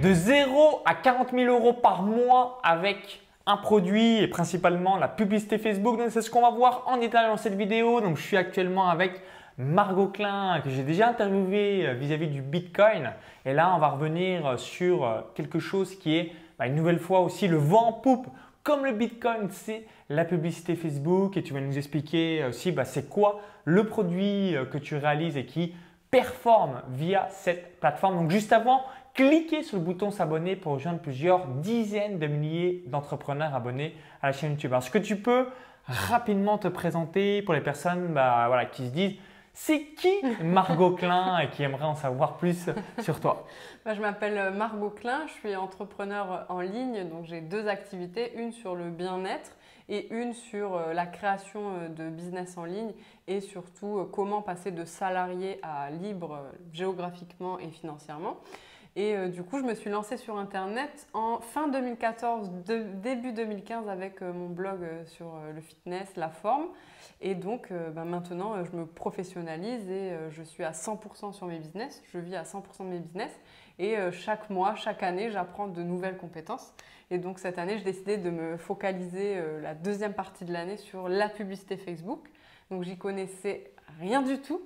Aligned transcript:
de 0.00 0.14
0 0.14 0.82
à 0.86 0.94
40 0.94 1.32
000 1.32 1.54
euros 1.54 1.74
par 1.74 2.02
mois 2.02 2.58
avec 2.62 3.20
un 3.46 3.56
produit 3.56 4.18
et 4.18 4.28
principalement 4.28 4.96
la 4.96 5.08
publicité 5.08 5.58
Facebook. 5.58 5.98
Donc 5.98 6.10
c'est 6.10 6.22
ce 6.22 6.30
qu'on 6.30 6.40
va 6.40 6.50
voir 6.50 6.84
en 6.86 6.96
détail 6.96 7.26
dans 7.26 7.36
cette 7.36 7.54
vidéo. 7.54 8.00
Donc 8.00 8.16
je 8.16 8.22
suis 8.22 8.36
actuellement 8.36 8.88
avec 8.88 9.20
Margot 9.58 10.06
Klein 10.08 10.60
que 10.64 10.70
j'ai 10.70 10.84
déjà 10.84 11.08
interviewé 11.08 11.86
euh, 11.86 11.92
vis-à-vis 11.94 12.28
du 12.28 12.40
Bitcoin. 12.40 13.12
Et 13.44 13.52
là, 13.52 13.74
on 13.76 13.78
va 13.78 13.88
revenir 13.88 14.58
sur 14.58 15.04
euh, 15.04 15.20
quelque 15.34 15.58
chose 15.58 15.94
qui 15.98 16.16
est 16.16 16.32
bah, 16.58 16.66
une 16.66 16.76
nouvelle 16.76 16.98
fois 16.98 17.20
aussi 17.20 17.46
le 17.46 17.58
vent 17.58 17.88
en 17.88 17.92
poupe. 17.92 18.26
Comme 18.62 18.86
le 18.86 18.92
Bitcoin, 18.92 19.48
c'est 19.50 19.84
la 20.08 20.24
publicité 20.24 20.76
Facebook 20.76 21.36
et 21.36 21.42
tu 21.42 21.52
vas 21.52 21.60
nous 21.60 21.76
expliquer 21.76 22.44
aussi 22.46 22.72
bah, 22.72 22.86
c'est 22.86 23.08
quoi 23.08 23.40
le 23.64 23.84
produit 23.84 24.56
euh, 24.56 24.64
que 24.64 24.78
tu 24.78 24.96
réalises 24.96 25.36
et 25.36 25.44
qui 25.44 25.74
performe 26.10 26.82
via 26.88 27.28
cette 27.30 27.78
plateforme. 27.80 28.16
Donc 28.16 28.30
juste 28.30 28.52
avant, 28.52 28.82
cliquez 29.28 29.62
sur 29.62 29.76
le 29.76 29.84
bouton 29.84 30.10
s'abonner 30.10 30.56
pour 30.56 30.72
rejoindre 30.72 31.00
plusieurs 31.00 31.46
dizaines 31.46 32.18
de 32.18 32.26
milliers 32.26 32.82
d'entrepreneurs 32.86 33.54
abonnés 33.54 33.94
à 34.22 34.28
la 34.28 34.32
chaîne 34.32 34.52
YouTube. 34.52 34.72
Alors, 34.72 34.82
ce 34.82 34.90
que 34.90 34.98
tu 34.98 35.16
peux 35.16 35.46
rapidement 35.86 36.56
te 36.56 36.68
présenter 36.68 37.42
pour 37.42 37.52
les 37.52 37.60
personnes 37.60 38.14
bah, 38.14 38.44
voilà, 38.46 38.64
qui 38.64 38.86
se 38.86 38.92
disent 38.92 39.16
c'est 39.52 39.82
qui 39.96 40.12
Margot 40.42 40.90
Klein 40.96 41.38
et 41.40 41.50
qui 41.50 41.62
aimerait 41.62 41.84
en 41.84 41.96
savoir 41.96 42.38
plus 42.38 42.70
sur 43.02 43.20
toi? 43.20 43.44
Bah, 43.84 43.92
Je 43.92 44.00
m'appelle 44.00 44.54
Margot 44.54 44.88
Klein, 44.88 45.26
je 45.26 45.32
suis 45.32 45.54
entrepreneur 45.54 46.46
en 46.48 46.60
ligne, 46.60 47.06
donc 47.06 47.26
j'ai 47.26 47.42
deux 47.42 47.68
activités, 47.68 48.32
une 48.38 48.52
sur 48.52 48.74
le 48.74 48.88
bien-être 48.88 49.50
et 49.90 50.10
une 50.14 50.32
sur 50.32 50.76
euh, 50.76 50.94
la 50.94 51.04
création 51.04 51.74
euh, 51.74 51.88
de 51.88 52.08
business 52.08 52.56
en 52.56 52.64
ligne 52.64 52.92
et 53.26 53.40
surtout 53.40 53.98
euh, 53.98 54.04
comment 54.10 54.40
passer 54.40 54.70
de 54.70 54.84
salarié 54.84 55.58
à 55.62 55.90
libre 55.90 56.38
géographiquement 56.72 57.58
et 57.58 57.70
financièrement. 57.70 58.38
Et 58.96 59.28
du 59.28 59.44
coup, 59.44 59.58
je 59.58 59.64
me 59.64 59.74
suis 59.74 59.88
lancée 59.88 60.16
sur 60.16 60.36
Internet 60.36 61.06
en 61.12 61.38
fin 61.38 61.68
2014, 61.68 62.50
début 63.02 63.32
2015 63.32 63.88
avec 63.88 64.20
mon 64.20 64.48
blog 64.48 64.80
sur 65.06 65.32
le 65.54 65.60
fitness, 65.60 66.16
la 66.16 66.28
forme. 66.28 66.66
Et 67.20 67.36
donc 67.36 67.72
bah, 67.94 68.04
maintenant, 68.04 68.64
je 68.64 68.76
me 68.76 68.86
professionnalise 68.86 69.88
et 69.88 70.12
je 70.30 70.42
suis 70.42 70.64
à 70.64 70.72
100% 70.72 71.32
sur 71.32 71.46
mes 71.46 71.58
business. 71.58 72.02
Je 72.12 72.18
vis 72.18 72.34
à 72.34 72.42
100% 72.42 72.80
de 72.80 72.84
mes 72.84 72.98
business. 72.98 73.30
Et 73.78 73.96
chaque 74.10 74.50
mois, 74.50 74.74
chaque 74.74 75.04
année, 75.04 75.30
j'apprends 75.30 75.68
de 75.68 75.82
nouvelles 75.84 76.16
compétences. 76.16 76.74
Et 77.10 77.18
donc 77.18 77.40
cette 77.40 77.58
année, 77.58 77.76
j'ai 77.78 77.84
décidé 77.84 78.16
de 78.16 78.30
me 78.30 78.56
focaliser 78.56 79.36
euh, 79.36 79.60
la 79.60 79.74
deuxième 79.74 80.14
partie 80.14 80.44
de 80.44 80.52
l'année 80.52 80.76
sur 80.76 81.08
la 81.08 81.28
publicité 81.28 81.76
Facebook. 81.76 82.28
Donc 82.70 82.84
j'y 82.84 82.96
connaissais 82.96 83.72
rien 83.98 84.22
du 84.22 84.40
tout. 84.40 84.62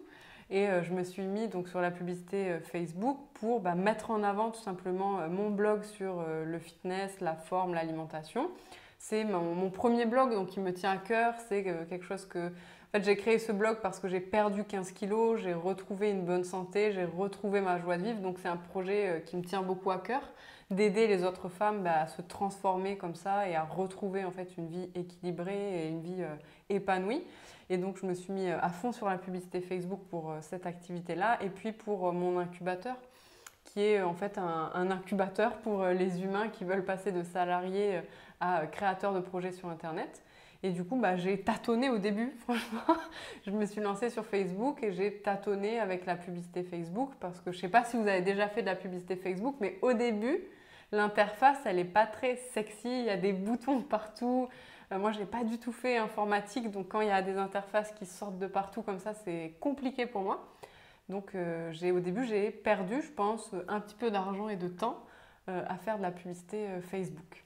Et 0.54 0.68
euh, 0.68 0.84
je 0.84 0.92
me 0.92 1.02
suis 1.02 1.24
mis 1.24 1.48
donc 1.48 1.68
sur 1.68 1.80
la 1.80 1.90
publicité 1.90 2.52
euh, 2.52 2.60
Facebook 2.60 3.18
pour 3.34 3.58
bah, 3.58 3.74
mettre 3.74 4.12
en 4.12 4.22
avant 4.22 4.52
tout 4.52 4.60
simplement 4.60 5.28
mon 5.28 5.50
blog 5.50 5.82
sur 5.82 6.24
le 6.46 6.58
fitness, 6.60 7.20
la 7.20 7.34
forme, 7.34 7.74
l'alimentation. 7.74 8.48
C'est 9.00 9.24
mon, 9.24 9.68
premier 9.68 10.06
blog 10.06 10.46
qui 10.46 10.60
me 10.60 10.72
tient 10.72 10.92
à 10.92 10.96
cœur. 10.96 11.34
C'est 11.48 11.64
quelque 11.64 12.04
chose 12.04 12.24
que 12.24 12.52
j'ai 12.94 13.16
créé 13.16 13.40
ce 13.40 13.50
blog 13.50 13.78
parce 13.82 13.98
que 13.98 14.06
j'ai 14.06 14.20
perdu 14.20 14.62
15 14.64 14.92
kilos, 14.92 15.40
j'ai 15.40 15.52
retrouvé 15.52 16.10
une 16.10 16.22
bonne 16.22 16.44
santé, 16.44 16.92
j'ai 16.92 17.04
retrouvé 17.04 17.60
ma 17.60 17.78
joie 17.78 17.98
de 17.98 18.04
vivre. 18.04 18.20
Donc 18.20 18.38
c'est 18.40 18.48
un 18.48 18.56
projet 18.56 19.24
qui 19.26 19.36
me 19.36 19.42
tient 19.42 19.62
beaucoup 19.62 19.90
à 19.90 19.98
cœur 19.98 20.22
d'aider 20.70 21.06
les 21.06 21.24
autres 21.24 21.48
femmes 21.48 21.82
bah, 21.82 22.02
à 22.02 22.06
se 22.06 22.22
transformer 22.22 22.96
comme 22.96 23.14
ça 23.14 23.48
et 23.48 23.54
à 23.54 23.64
retrouver 23.64 24.24
en 24.24 24.30
fait 24.30 24.56
une 24.56 24.68
vie 24.68 24.90
équilibrée 24.94 25.84
et 25.84 25.88
une 25.88 26.00
vie 26.00 26.22
euh, 26.22 26.34
épanouie. 26.68 27.24
Et 27.70 27.78
donc 27.78 27.98
je 27.98 28.06
me 28.06 28.14
suis 28.14 28.32
mis 28.32 28.48
euh, 28.48 28.58
à 28.60 28.68
fond 28.68 28.92
sur 28.92 29.08
la 29.08 29.18
publicité 29.18 29.60
Facebook 29.60 30.00
pour 30.10 30.30
euh, 30.30 30.38
cette 30.40 30.66
activité-là 30.66 31.38
et 31.42 31.48
puis 31.48 31.72
pour 31.72 32.12
mon 32.12 32.38
incubateur 32.38 32.96
qui 33.64 33.80
est 33.80 34.02
en 34.02 34.14
fait 34.14 34.36
un, 34.36 34.90
incubateur 34.90 35.56
pour 35.56 35.86
les 35.86 36.22
humains 36.22 36.48
qui 36.48 36.64
veulent 36.64 36.84
passer 36.84 37.12
de 37.12 37.22
salariés 37.22 38.02
à 38.38 38.66
créateurs 38.66 39.14
de 39.14 39.20
projets 39.20 39.52
sur 39.52 39.70
Internet. 39.70 40.22
Et 40.64 40.70
du 40.70 40.82
coup, 40.82 40.96
bah, 40.96 41.16
j'ai 41.16 41.40
tâtonné 41.40 41.90
au 41.90 41.98
début, 41.98 42.30
franchement. 42.38 42.96
je 43.46 43.50
me 43.50 43.66
suis 43.66 43.82
lancée 43.82 44.08
sur 44.08 44.24
Facebook 44.24 44.82
et 44.82 44.92
j'ai 44.92 45.12
tâtonné 45.20 45.78
avec 45.78 46.06
la 46.06 46.16
publicité 46.16 46.62
Facebook 46.62 47.10
parce 47.20 47.40
que 47.40 47.52
je 47.52 47.56
ne 47.58 47.60
sais 47.60 47.68
pas 47.68 47.84
si 47.84 47.98
vous 47.98 48.06
avez 48.06 48.22
déjà 48.22 48.48
fait 48.48 48.62
de 48.62 48.66
la 48.66 48.74
publicité 48.74 49.16
Facebook, 49.16 49.56
mais 49.60 49.78
au 49.82 49.92
début, 49.92 50.40
l'interface, 50.94 51.58
elle 51.64 51.76
n'est 51.76 51.84
pas 51.84 52.06
très 52.06 52.36
sexy. 52.36 52.88
Il 52.88 53.04
y 53.04 53.10
a 53.10 53.16
des 53.16 53.32
boutons 53.32 53.82
partout. 53.82 54.48
Euh, 54.92 54.98
moi, 54.98 55.12
je 55.12 55.20
n'ai 55.20 55.26
pas 55.26 55.44
du 55.44 55.58
tout 55.58 55.72
fait 55.72 55.96
informatique, 55.96 56.70
donc 56.70 56.88
quand 56.88 57.00
il 57.00 57.08
y 57.08 57.12
a 57.12 57.22
des 57.22 57.36
interfaces 57.36 57.92
qui 57.92 58.06
sortent 58.06 58.38
de 58.38 58.46
partout 58.46 58.82
comme 58.82 58.98
ça, 58.98 59.14
c'est 59.14 59.54
compliqué 59.60 60.06
pour 60.06 60.22
moi. 60.22 60.44
Donc, 61.08 61.34
euh, 61.34 61.72
au 61.92 62.00
début, 62.00 62.24
j'ai 62.24 62.50
perdu, 62.50 63.02
je 63.02 63.10
pense, 63.10 63.54
un 63.68 63.80
petit 63.80 63.94
peu 63.94 64.10
d'argent 64.10 64.48
et 64.48 64.56
de 64.56 64.68
temps 64.68 65.04
euh, 65.48 65.62
à 65.68 65.76
faire 65.76 65.98
de 65.98 66.02
la 66.02 66.10
publicité 66.10 66.66
Facebook. 66.90 67.44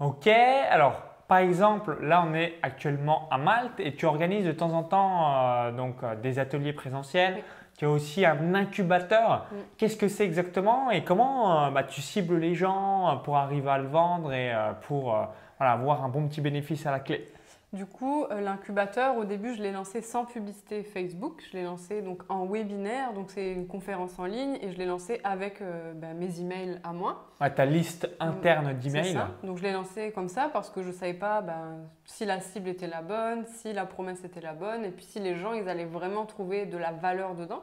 Ok, 0.00 0.26
alors 0.26 1.12
par 1.32 1.38
exemple, 1.38 1.96
là, 2.02 2.22
on 2.28 2.34
est 2.34 2.58
actuellement 2.62 3.26
à 3.30 3.38
Malte 3.38 3.80
et 3.80 3.94
tu 3.94 4.04
organises 4.04 4.44
de 4.44 4.52
temps 4.52 4.74
en 4.74 4.82
temps 4.82 5.34
euh, 5.34 5.72
donc, 5.72 6.02
euh, 6.02 6.14
des 6.14 6.38
ateliers 6.38 6.74
présentiels. 6.74 7.42
Tu 7.76 7.84
as 7.84 7.90
aussi 7.90 8.24
un 8.24 8.54
incubateur. 8.54 9.46
Qu'est-ce 9.76 9.96
que 9.96 10.08
c'est 10.08 10.24
exactement 10.24 10.90
et 10.90 11.02
comment 11.02 11.66
euh, 11.66 11.70
bah, 11.70 11.82
tu 11.82 12.00
cibles 12.00 12.38
les 12.38 12.54
gens 12.54 13.20
pour 13.24 13.36
arriver 13.36 13.70
à 13.70 13.78
le 13.78 13.88
vendre 13.88 14.32
et 14.32 14.52
pour 14.82 15.16
avoir 15.58 16.04
un 16.04 16.08
bon 16.08 16.28
petit 16.28 16.40
bénéfice 16.40 16.86
à 16.86 16.90
la 16.90 17.00
clé? 17.00 17.32
Du 17.72 17.86
coup, 17.86 18.24
euh, 18.24 18.42
l'incubateur, 18.42 19.16
au 19.16 19.24
début, 19.24 19.54
je 19.54 19.62
l'ai 19.62 19.72
lancé 19.72 20.02
sans 20.02 20.26
publicité 20.26 20.82
Facebook. 20.82 21.42
Je 21.50 21.56
l'ai 21.56 21.64
lancé 21.64 22.02
donc 22.02 22.22
en 22.28 22.44
webinaire, 22.46 23.14
donc 23.14 23.30
c'est 23.30 23.52
une 23.52 23.66
conférence 23.66 24.18
en 24.18 24.26
ligne, 24.26 24.58
et 24.60 24.72
je 24.72 24.76
l'ai 24.76 24.84
lancé 24.84 25.22
avec 25.24 25.62
euh, 25.62 25.94
bah, 25.94 26.12
mes 26.12 26.38
emails 26.38 26.80
à 26.84 26.92
moi. 26.92 27.30
ta 27.48 27.64
liste 27.64 28.10
interne 28.20 28.74
d'emails. 28.74 29.18
Donc 29.42 29.56
je 29.56 29.62
l'ai 29.62 29.72
lancé 29.72 30.12
comme 30.12 30.28
ça 30.28 30.50
parce 30.52 30.68
que 30.68 30.82
je 30.82 30.88
ne 30.88 30.92
savais 30.92 31.14
pas 31.14 31.40
bah, 31.40 31.62
si 32.04 32.26
la 32.26 32.40
cible 32.40 32.68
était 32.68 32.88
la 32.88 33.00
bonne, 33.00 33.46
si 33.46 33.72
la 33.72 33.86
promesse 33.86 34.22
était 34.22 34.42
la 34.42 34.52
bonne, 34.52 34.84
et 34.84 34.90
puis 34.90 35.06
si 35.06 35.18
les 35.18 35.36
gens 35.36 35.54
ils 35.54 35.66
allaient 35.66 35.86
vraiment 35.86 36.26
trouver 36.26 36.66
de 36.66 36.76
la 36.76 36.92
valeur 36.92 37.34
dedans. 37.34 37.62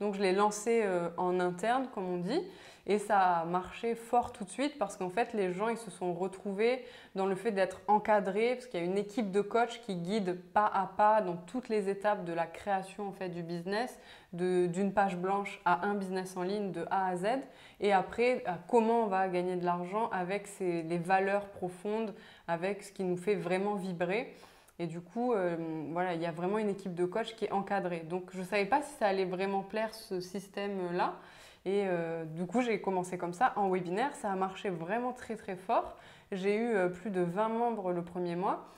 Donc 0.00 0.14
je 0.14 0.22
l'ai 0.22 0.32
lancé 0.32 0.80
euh, 0.82 1.10
en 1.18 1.38
interne, 1.38 1.86
comme 1.94 2.08
on 2.08 2.16
dit. 2.16 2.40
Et 2.90 2.98
ça 2.98 3.20
a 3.20 3.44
marché 3.44 3.94
fort 3.94 4.32
tout 4.32 4.42
de 4.42 4.50
suite 4.50 4.76
parce 4.76 4.96
qu'en 4.96 5.10
fait, 5.10 5.32
les 5.32 5.52
gens, 5.52 5.68
ils 5.68 5.78
se 5.78 5.92
sont 5.92 6.12
retrouvés 6.12 6.84
dans 7.14 7.26
le 7.26 7.36
fait 7.36 7.52
d'être 7.52 7.82
encadrés, 7.86 8.56
parce 8.56 8.66
qu'il 8.66 8.80
y 8.80 8.82
a 8.82 8.86
une 8.86 8.98
équipe 8.98 9.30
de 9.30 9.40
coachs 9.42 9.80
qui 9.86 9.94
guide 9.94 10.42
pas 10.52 10.66
à 10.66 10.90
pas 10.96 11.22
dans 11.22 11.36
toutes 11.36 11.68
les 11.68 11.88
étapes 11.88 12.24
de 12.24 12.32
la 12.32 12.46
création 12.46 13.06
en 13.06 13.12
fait, 13.12 13.28
du 13.28 13.44
business, 13.44 13.96
d'une 14.32 14.92
page 14.92 15.16
blanche 15.16 15.60
à 15.64 15.86
un 15.86 15.94
business 15.94 16.36
en 16.36 16.42
ligne 16.42 16.72
de 16.72 16.84
A 16.90 17.06
à 17.06 17.16
Z. 17.16 17.26
Et 17.78 17.92
après, 17.92 18.42
comment 18.66 19.04
on 19.04 19.06
va 19.06 19.28
gagner 19.28 19.54
de 19.54 19.64
l'argent 19.64 20.10
avec 20.10 20.48
les 20.58 20.98
valeurs 20.98 21.46
profondes, 21.46 22.12
avec 22.48 22.82
ce 22.82 22.90
qui 22.90 23.04
nous 23.04 23.16
fait 23.16 23.36
vraiment 23.36 23.76
vibrer. 23.76 24.34
Et 24.80 24.88
du 24.88 25.00
coup, 25.00 25.32
euh, 25.32 25.56
voilà, 25.92 26.14
il 26.14 26.20
y 26.20 26.26
a 26.26 26.32
vraiment 26.32 26.58
une 26.58 26.70
équipe 26.70 26.96
de 26.96 27.04
coachs 27.04 27.36
qui 27.36 27.44
est 27.44 27.52
encadrée. 27.52 28.00
Donc, 28.00 28.30
je 28.32 28.40
ne 28.40 28.44
savais 28.44 28.66
pas 28.66 28.82
si 28.82 28.92
ça 28.98 29.06
allait 29.06 29.26
vraiment 29.26 29.62
plaire 29.62 29.94
ce 29.94 30.18
système-là. 30.20 31.14
Et 31.66 31.84
euh, 31.86 32.24
du 32.24 32.46
coup, 32.46 32.62
j'ai 32.62 32.80
commencé 32.80 33.18
comme 33.18 33.34
ça 33.34 33.52
en 33.56 33.70
webinaire. 33.70 34.14
Ça 34.16 34.32
a 34.32 34.36
marché 34.36 34.70
vraiment 34.70 35.12
très 35.12 35.36
très 35.36 35.56
fort. 35.56 35.96
J'ai 36.32 36.56
eu 36.56 36.74
euh, 36.74 36.88
plus 36.88 37.10
de 37.10 37.20
20 37.20 37.48
membres 37.48 37.92
le 37.92 38.02
premier 38.02 38.36
mois. 38.36 38.68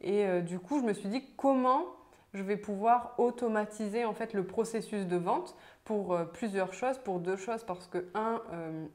Et 0.00 0.24
euh, 0.24 0.40
du 0.40 0.58
coup, 0.58 0.80
je 0.80 0.84
me 0.84 0.94
suis 0.94 1.08
dit 1.08 1.24
comment 1.36 1.84
je 2.32 2.42
vais 2.42 2.56
pouvoir 2.56 3.14
automatiser 3.18 4.04
en 4.04 4.14
fait 4.14 4.34
le 4.34 4.44
processus 4.44 5.04
de 5.04 5.16
vente 5.16 5.56
pour 5.84 6.16
plusieurs 6.32 6.72
choses, 6.72 6.96
pour 6.98 7.18
deux 7.18 7.36
choses, 7.36 7.64
parce 7.64 7.88
que 7.88 8.06
un, 8.14 8.40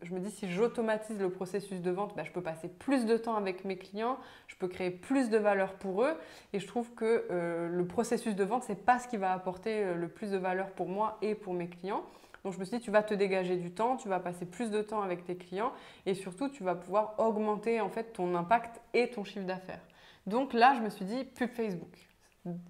je 0.03 0.13
me 0.13 0.21
dis 0.21 0.31
si 0.31 0.49
j'automatise 0.49 1.19
le 1.19 1.29
processus 1.29 1.81
de 1.81 1.91
vente, 1.91 2.15
bah, 2.15 2.23
je 2.23 2.31
peux 2.31 2.41
passer 2.41 2.69
plus 2.69 3.05
de 3.05 3.17
temps 3.17 3.35
avec 3.35 3.65
mes 3.65 3.77
clients, 3.77 4.17
je 4.47 4.55
peux 4.55 4.69
créer 4.69 4.89
plus 4.89 5.29
de 5.29 5.37
valeur 5.37 5.73
pour 5.73 6.03
eux, 6.03 6.13
et 6.53 6.61
je 6.61 6.65
trouve 6.65 6.93
que 6.93 7.25
le 7.29 7.85
processus 7.85 8.37
de 8.37 8.43
vente 8.45 8.63
c'est 8.63 8.85
pas 8.85 8.99
ce 8.99 9.09
qui 9.09 9.17
va 9.17 9.33
apporter 9.33 9.93
le 9.93 10.07
plus 10.07 10.31
de 10.31 10.37
valeur 10.37 10.71
pour 10.71 10.87
moi 10.87 11.17
et 11.21 11.35
pour 11.35 11.53
mes 11.53 11.67
clients. 11.67 12.05
Donc 12.45 12.53
je 12.53 12.59
me 12.59 12.63
suis 12.63 12.77
dit, 12.77 12.83
tu 12.83 12.91
vas 12.91 13.01
te 13.01 13.15
dégager 13.15 13.55
du 13.57 13.71
temps, 13.71 13.97
tu 13.97 14.07
vas 14.07 14.19
passer 14.19 14.45
plus 14.45 14.69
de 14.69 14.83
temps 14.83 15.01
avec 15.01 15.25
tes 15.25 15.35
clients 15.35 15.73
et 16.05 16.13
surtout, 16.13 16.47
tu 16.47 16.63
vas 16.63 16.75
pouvoir 16.75 17.15
augmenter 17.17 17.81
en 17.81 17.89
fait 17.89 18.13
ton 18.13 18.35
impact 18.35 18.79
et 18.93 19.09
ton 19.09 19.23
chiffre 19.23 19.47
d'affaires. 19.47 19.81
Donc 20.27 20.53
là, 20.53 20.75
je 20.77 20.81
me 20.81 20.91
suis 20.91 21.05
dit, 21.05 21.23
pub 21.23 21.49
Facebook. 21.49 21.89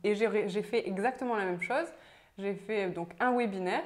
Et 0.06 0.16
j'ai 0.16 0.64
fait 0.64 0.88
exactement 0.88 1.36
la 1.36 1.44
même 1.44 1.62
chose. 1.62 1.88
J'ai 2.38 2.54
fait 2.54 2.90
donc 2.90 3.10
un 3.20 3.36
webinaire 3.36 3.84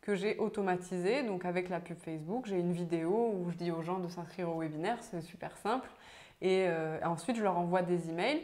que 0.00 0.14
j'ai 0.14 0.38
automatisé 0.38 1.22
donc 1.22 1.44
avec 1.44 1.68
la 1.68 1.80
pub 1.80 1.98
Facebook. 1.98 2.46
J'ai 2.46 2.58
une 2.58 2.72
vidéo 2.72 3.34
où 3.34 3.50
je 3.50 3.56
dis 3.58 3.70
aux 3.70 3.82
gens 3.82 3.98
de 3.98 4.08
s'inscrire 4.08 4.48
au 4.48 4.60
webinaire, 4.60 4.96
c'est 5.02 5.20
super 5.20 5.54
simple. 5.58 5.90
Et 6.40 6.64
euh, 6.66 6.98
ensuite, 7.04 7.36
je 7.36 7.42
leur 7.42 7.58
envoie 7.58 7.82
des 7.82 8.08
emails. 8.08 8.42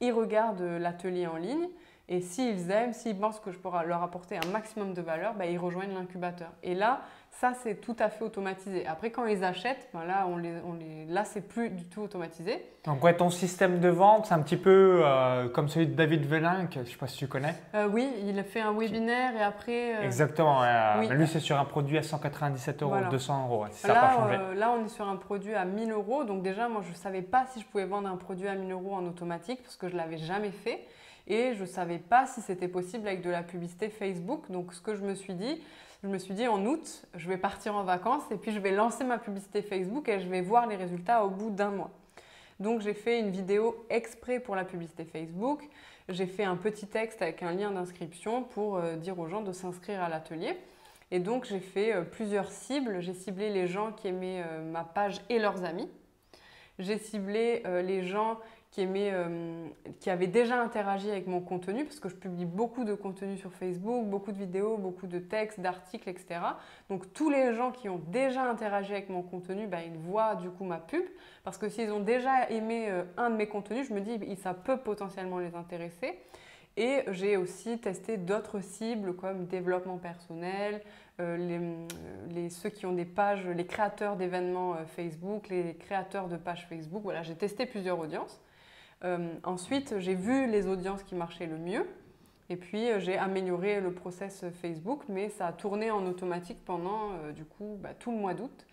Ils 0.00 0.12
regardent 0.12 0.60
l'atelier 0.60 1.26
en 1.26 1.36
ligne 1.36 1.68
et 2.08 2.20
s'ils 2.20 2.70
aiment, 2.70 2.92
s'ils 2.92 3.18
pensent 3.18 3.40
que 3.40 3.50
je 3.50 3.58
pourrais 3.58 3.86
leur 3.86 4.02
apporter 4.02 4.36
un 4.36 4.46
maximum 4.52 4.92
de 4.92 5.00
valeur, 5.00 5.34
bah, 5.34 5.46
ils 5.46 5.58
rejoignent 5.58 5.94
l'incubateur. 5.94 6.50
Et 6.62 6.74
là, 6.74 7.00
ça, 7.30 7.52
c'est 7.54 7.80
tout 7.80 7.96
à 7.98 8.10
fait 8.10 8.22
automatisé. 8.22 8.86
Après, 8.86 9.10
quand 9.10 9.24
ils 9.26 9.42
achètent, 9.42 9.88
ben 9.92 10.04
là, 10.04 10.26
on 10.28 10.36
les, 10.36 10.52
on 10.66 10.74
les, 10.74 11.06
là, 11.06 11.24
c'est 11.24 11.40
plus 11.40 11.70
du 11.70 11.84
tout 11.86 12.02
automatisé. 12.02 12.64
Donc, 12.84 13.02
ouais, 13.02 13.16
ton 13.16 13.30
système 13.30 13.80
de 13.80 13.88
vente, 13.88 14.26
c'est 14.26 14.34
un 14.34 14.42
petit 14.42 14.58
peu 14.58 15.00
euh, 15.02 15.48
comme 15.48 15.68
celui 15.68 15.86
de 15.86 15.94
David 15.94 16.26
Velin, 16.26 16.66
que 16.66 16.74
je 16.74 16.80
ne 16.80 16.84
sais 16.84 16.96
pas 16.96 17.06
si 17.06 17.16
tu 17.16 17.26
connais. 17.26 17.54
Euh, 17.74 17.88
oui, 17.90 18.08
il 18.22 18.38
a 18.38 18.44
fait 18.44 18.60
un 18.60 18.72
webinaire 18.72 19.34
et 19.34 19.42
après. 19.42 19.96
Euh, 19.96 20.02
Exactement. 20.02 20.60
Oui. 20.98 21.08
Lui, 21.08 21.26
c'est 21.26 21.40
sur 21.40 21.58
un 21.58 21.64
produit 21.64 21.96
à 21.96 22.02
197 22.02 22.82
euros, 22.82 22.96
200 23.10 23.48
euros. 23.48 23.64
Ça 23.72 23.88
là, 23.88 23.94
pas 23.94 24.14
changé. 24.14 24.38
là, 24.56 24.72
on 24.78 24.84
est 24.84 24.88
sur 24.88 25.08
un 25.08 25.16
produit 25.16 25.54
à 25.54 25.64
1000 25.64 25.90
euros. 25.90 26.24
Donc, 26.24 26.42
déjà, 26.42 26.68
moi, 26.68 26.82
je 26.84 26.90
ne 26.90 26.96
savais 26.96 27.22
pas 27.22 27.46
si 27.46 27.60
je 27.60 27.66
pouvais 27.66 27.86
vendre 27.86 28.08
un 28.08 28.16
produit 28.16 28.46
à 28.46 28.54
1000 28.54 28.70
euros 28.70 28.94
en 28.94 29.06
automatique 29.06 29.62
parce 29.62 29.76
que 29.76 29.88
je 29.88 29.94
ne 29.94 29.98
l'avais 29.98 30.18
jamais 30.18 30.50
fait. 30.50 30.86
Et 31.26 31.54
je 31.54 31.62
ne 31.62 31.66
savais 31.66 31.98
pas 31.98 32.26
si 32.26 32.40
c'était 32.42 32.68
possible 32.68 33.08
avec 33.08 33.22
de 33.22 33.30
la 33.30 33.42
publicité 33.42 33.88
Facebook. 33.88 34.50
Donc, 34.50 34.74
ce 34.74 34.80
que 34.80 34.94
je 34.94 35.02
me 35.02 35.14
suis 35.14 35.34
dit, 35.34 35.60
je 36.04 36.08
me 36.08 36.18
suis 36.18 36.34
dit 36.34 36.46
en 36.46 36.66
août, 36.66 37.06
je 37.14 37.28
vais 37.28 37.38
partir 37.38 37.74
en 37.74 37.82
vacances 37.82 38.24
et 38.30 38.36
puis 38.36 38.52
je 38.52 38.58
vais 38.58 38.72
lancer 38.72 39.04
ma 39.04 39.16
publicité 39.16 39.62
Facebook 39.62 40.06
et 40.10 40.20
je 40.20 40.28
vais 40.28 40.42
voir 40.42 40.66
les 40.66 40.76
résultats 40.76 41.24
au 41.24 41.30
bout 41.30 41.48
d'un 41.48 41.70
mois. 41.70 41.90
Donc 42.60 42.82
j'ai 42.82 42.92
fait 42.92 43.20
une 43.20 43.30
vidéo 43.30 43.86
exprès 43.88 44.38
pour 44.38 44.54
la 44.54 44.64
publicité 44.64 45.04
Facebook. 45.06 45.66
J'ai 46.10 46.26
fait 46.26 46.44
un 46.44 46.56
petit 46.56 46.86
texte 46.86 47.22
avec 47.22 47.42
un 47.42 47.52
lien 47.52 47.70
d'inscription 47.70 48.42
pour 48.42 48.76
euh, 48.76 48.96
dire 48.96 49.18
aux 49.18 49.28
gens 49.28 49.40
de 49.40 49.52
s'inscrire 49.52 50.02
à 50.02 50.10
l'atelier. 50.10 50.58
Et 51.10 51.20
donc 51.20 51.46
j'ai 51.46 51.58
fait 51.58 51.94
euh, 51.94 52.02
plusieurs 52.02 52.50
cibles. 52.50 53.00
J'ai 53.00 53.14
ciblé 53.14 53.48
les 53.48 53.66
gens 53.66 53.90
qui 53.92 54.08
aimaient 54.08 54.42
euh, 54.46 54.62
ma 54.70 54.84
page 54.84 55.22
et 55.30 55.38
leurs 55.38 55.64
amis. 55.64 55.88
J'ai 56.78 56.98
ciblé 56.98 57.62
les 57.84 58.02
gens 58.02 58.40
qui, 58.74 58.88
euh, 58.88 59.68
qui 60.00 60.10
avait 60.10 60.26
déjà 60.26 60.60
interagi 60.60 61.08
avec 61.08 61.28
mon 61.28 61.40
contenu, 61.40 61.84
parce 61.84 62.00
que 62.00 62.08
je 62.08 62.16
publie 62.16 62.44
beaucoup 62.44 62.82
de 62.82 62.94
contenu 62.94 63.36
sur 63.36 63.52
Facebook, 63.52 64.04
beaucoup 64.06 64.32
de 64.32 64.36
vidéos, 64.38 64.78
beaucoup 64.78 65.06
de 65.06 65.20
textes, 65.20 65.60
d'articles, 65.60 66.08
etc. 66.08 66.40
Donc 66.90 67.12
tous 67.12 67.30
les 67.30 67.54
gens 67.54 67.70
qui 67.70 67.88
ont 67.88 68.00
déjà 68.08 68.42
interagi 68.42 68.90
avec 68.90 69.10
mon 69.10 69.22
contenu, 69.22 69.68
bah, 69.68 69.78
ils 69.86 69.96
voient 69.96 70.34
du 70.34 70.50
coup 70.50 70.64
ma 70.64 70.78
pub, 70.78 71.04
parce 71.44 71.56
que 71.56 71.68
s'ils 71.68 71.92
ont 71.92 72.00
déjà 72.00 72.50
aimé 72.50 72.88
euh, 72.88 73.04
un 73.16 73.30
de 73.30 73.36
mes 73.36 73.46
contenus, 73.46 73.86
je 73.88 73.94
me 73.94 74.00
dis 74.00 74.18
ça 74.34 74.54
peut 74.54 74.78
potentiellement 74.78 75.38
les 75.38 75.54
intéresser. 75.54 76.18
Et 76.76 77.04
j'ai 77.12 77.36
aussi 77.36 77.78
testé 77.78 78.16
d'autres 78.16 78.58
cibles 78.60 79.14
comme 79.14 79.46
développement 79.46 79.98
personnel, 79.98 80.82
euh, 81.20 81.86
ceux 82.50 82.70
qui 82.70 82.86
ont 82.86 82.92
des 82.92 83.04
pages, 83.04 83.46
les 83.46 83.66
créateurs 83.66 84.16
d'événements 84.16 84.74
Facebook, 84.96 85.48
les 85.48 85.76
créateurs 85.76 86.26
de 86.26 86.36
pages 86.36 86.66
Facebook. 86.68 87.04
Voilà, 87.04 87.22
j'ai 87.22 87.36
testé 87.36 87.66
plusieurs 87.66 88.00
audiences. 88.00 88.40
Euh, 89.04 89.18
ensuite, 89.44 89.96
j'ai 89.98 90.14
vu 90.14 90.50
les 90.50 90.66
audiences 90.66 91.02
qui 91.02 91.14
marchaient 91.14 91.46
le 91.46 91.58
mieux. 91.58 91.86
Et 92.50 92.56
puis, 92.56 92.90
euh, 92.90 93.00
j'ai 93.00 93.16
amélioré 93.16 93.80
le 93.80 93.92
process 93.92 94.44
Facebook, 94.62 95.02
mais 95.08 95.28
ça 95.28 95.46
a 95.48 95.52
tourné 95.52 95.90
en 95.90 96.06
automatique 96.06 96.58
pendant, 96.64 97.12
euh, 97.12 97.32
du 97.32 97.44
coup, 97.44 97.78
bah, 97.80 97.90
tout 97.98 98.10
le 98.10 98.18
mois 98.18 98.34
d'août. 98.34 98.66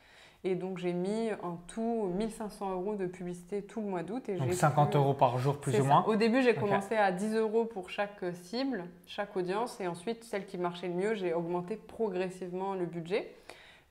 Et 0.44 0.56
donc, 0.56 0.80
j'ai 0.80 0.94
mis 0.94 1.30
en 1.44 1.58
tout 1.68 2.10
1500 2.18 2.72
euros 2.72 2.96
de 2.96 3.06
publicité 3.06 3.62
tout 3.62 3.80
le 3.80 3.88
mois 3.88 4.02
d'août. 4.02 4.24
Donc, 4.40 4.54
50 4.54 4.96
euros 4.96 5.14
par 5.14 5.38
jour, 5.38 5.60
plus 5.60 5.80
ou 5.80 5.84
moins 5.84 6.04
Au 6.06 6.16
début, 6.16 6.42
j'ai 6.42 6.56
commencé 6.56 6.96
à 6.96 7.12
10 7.12 7.36
euros 7.36 7.66
pour 7.66 7.92
chaque 7.92 8.24
cible, 8.34 8.86
chaque 9.06 9.38
audience. 9.38 9.80
Et 9.80 9.88
ensuite, 9.88 10.24
celle 10.24 10.48
qui 10.48 10.58
marchait 10.58 10.88
le 10.88 10.96
mieux, 10.96 11.14
j'ai 11.14 11.34
augmenté 11.36 11.76
progressivement 11.76 12.74
le 12.74 12.88
budget 12.88 13.36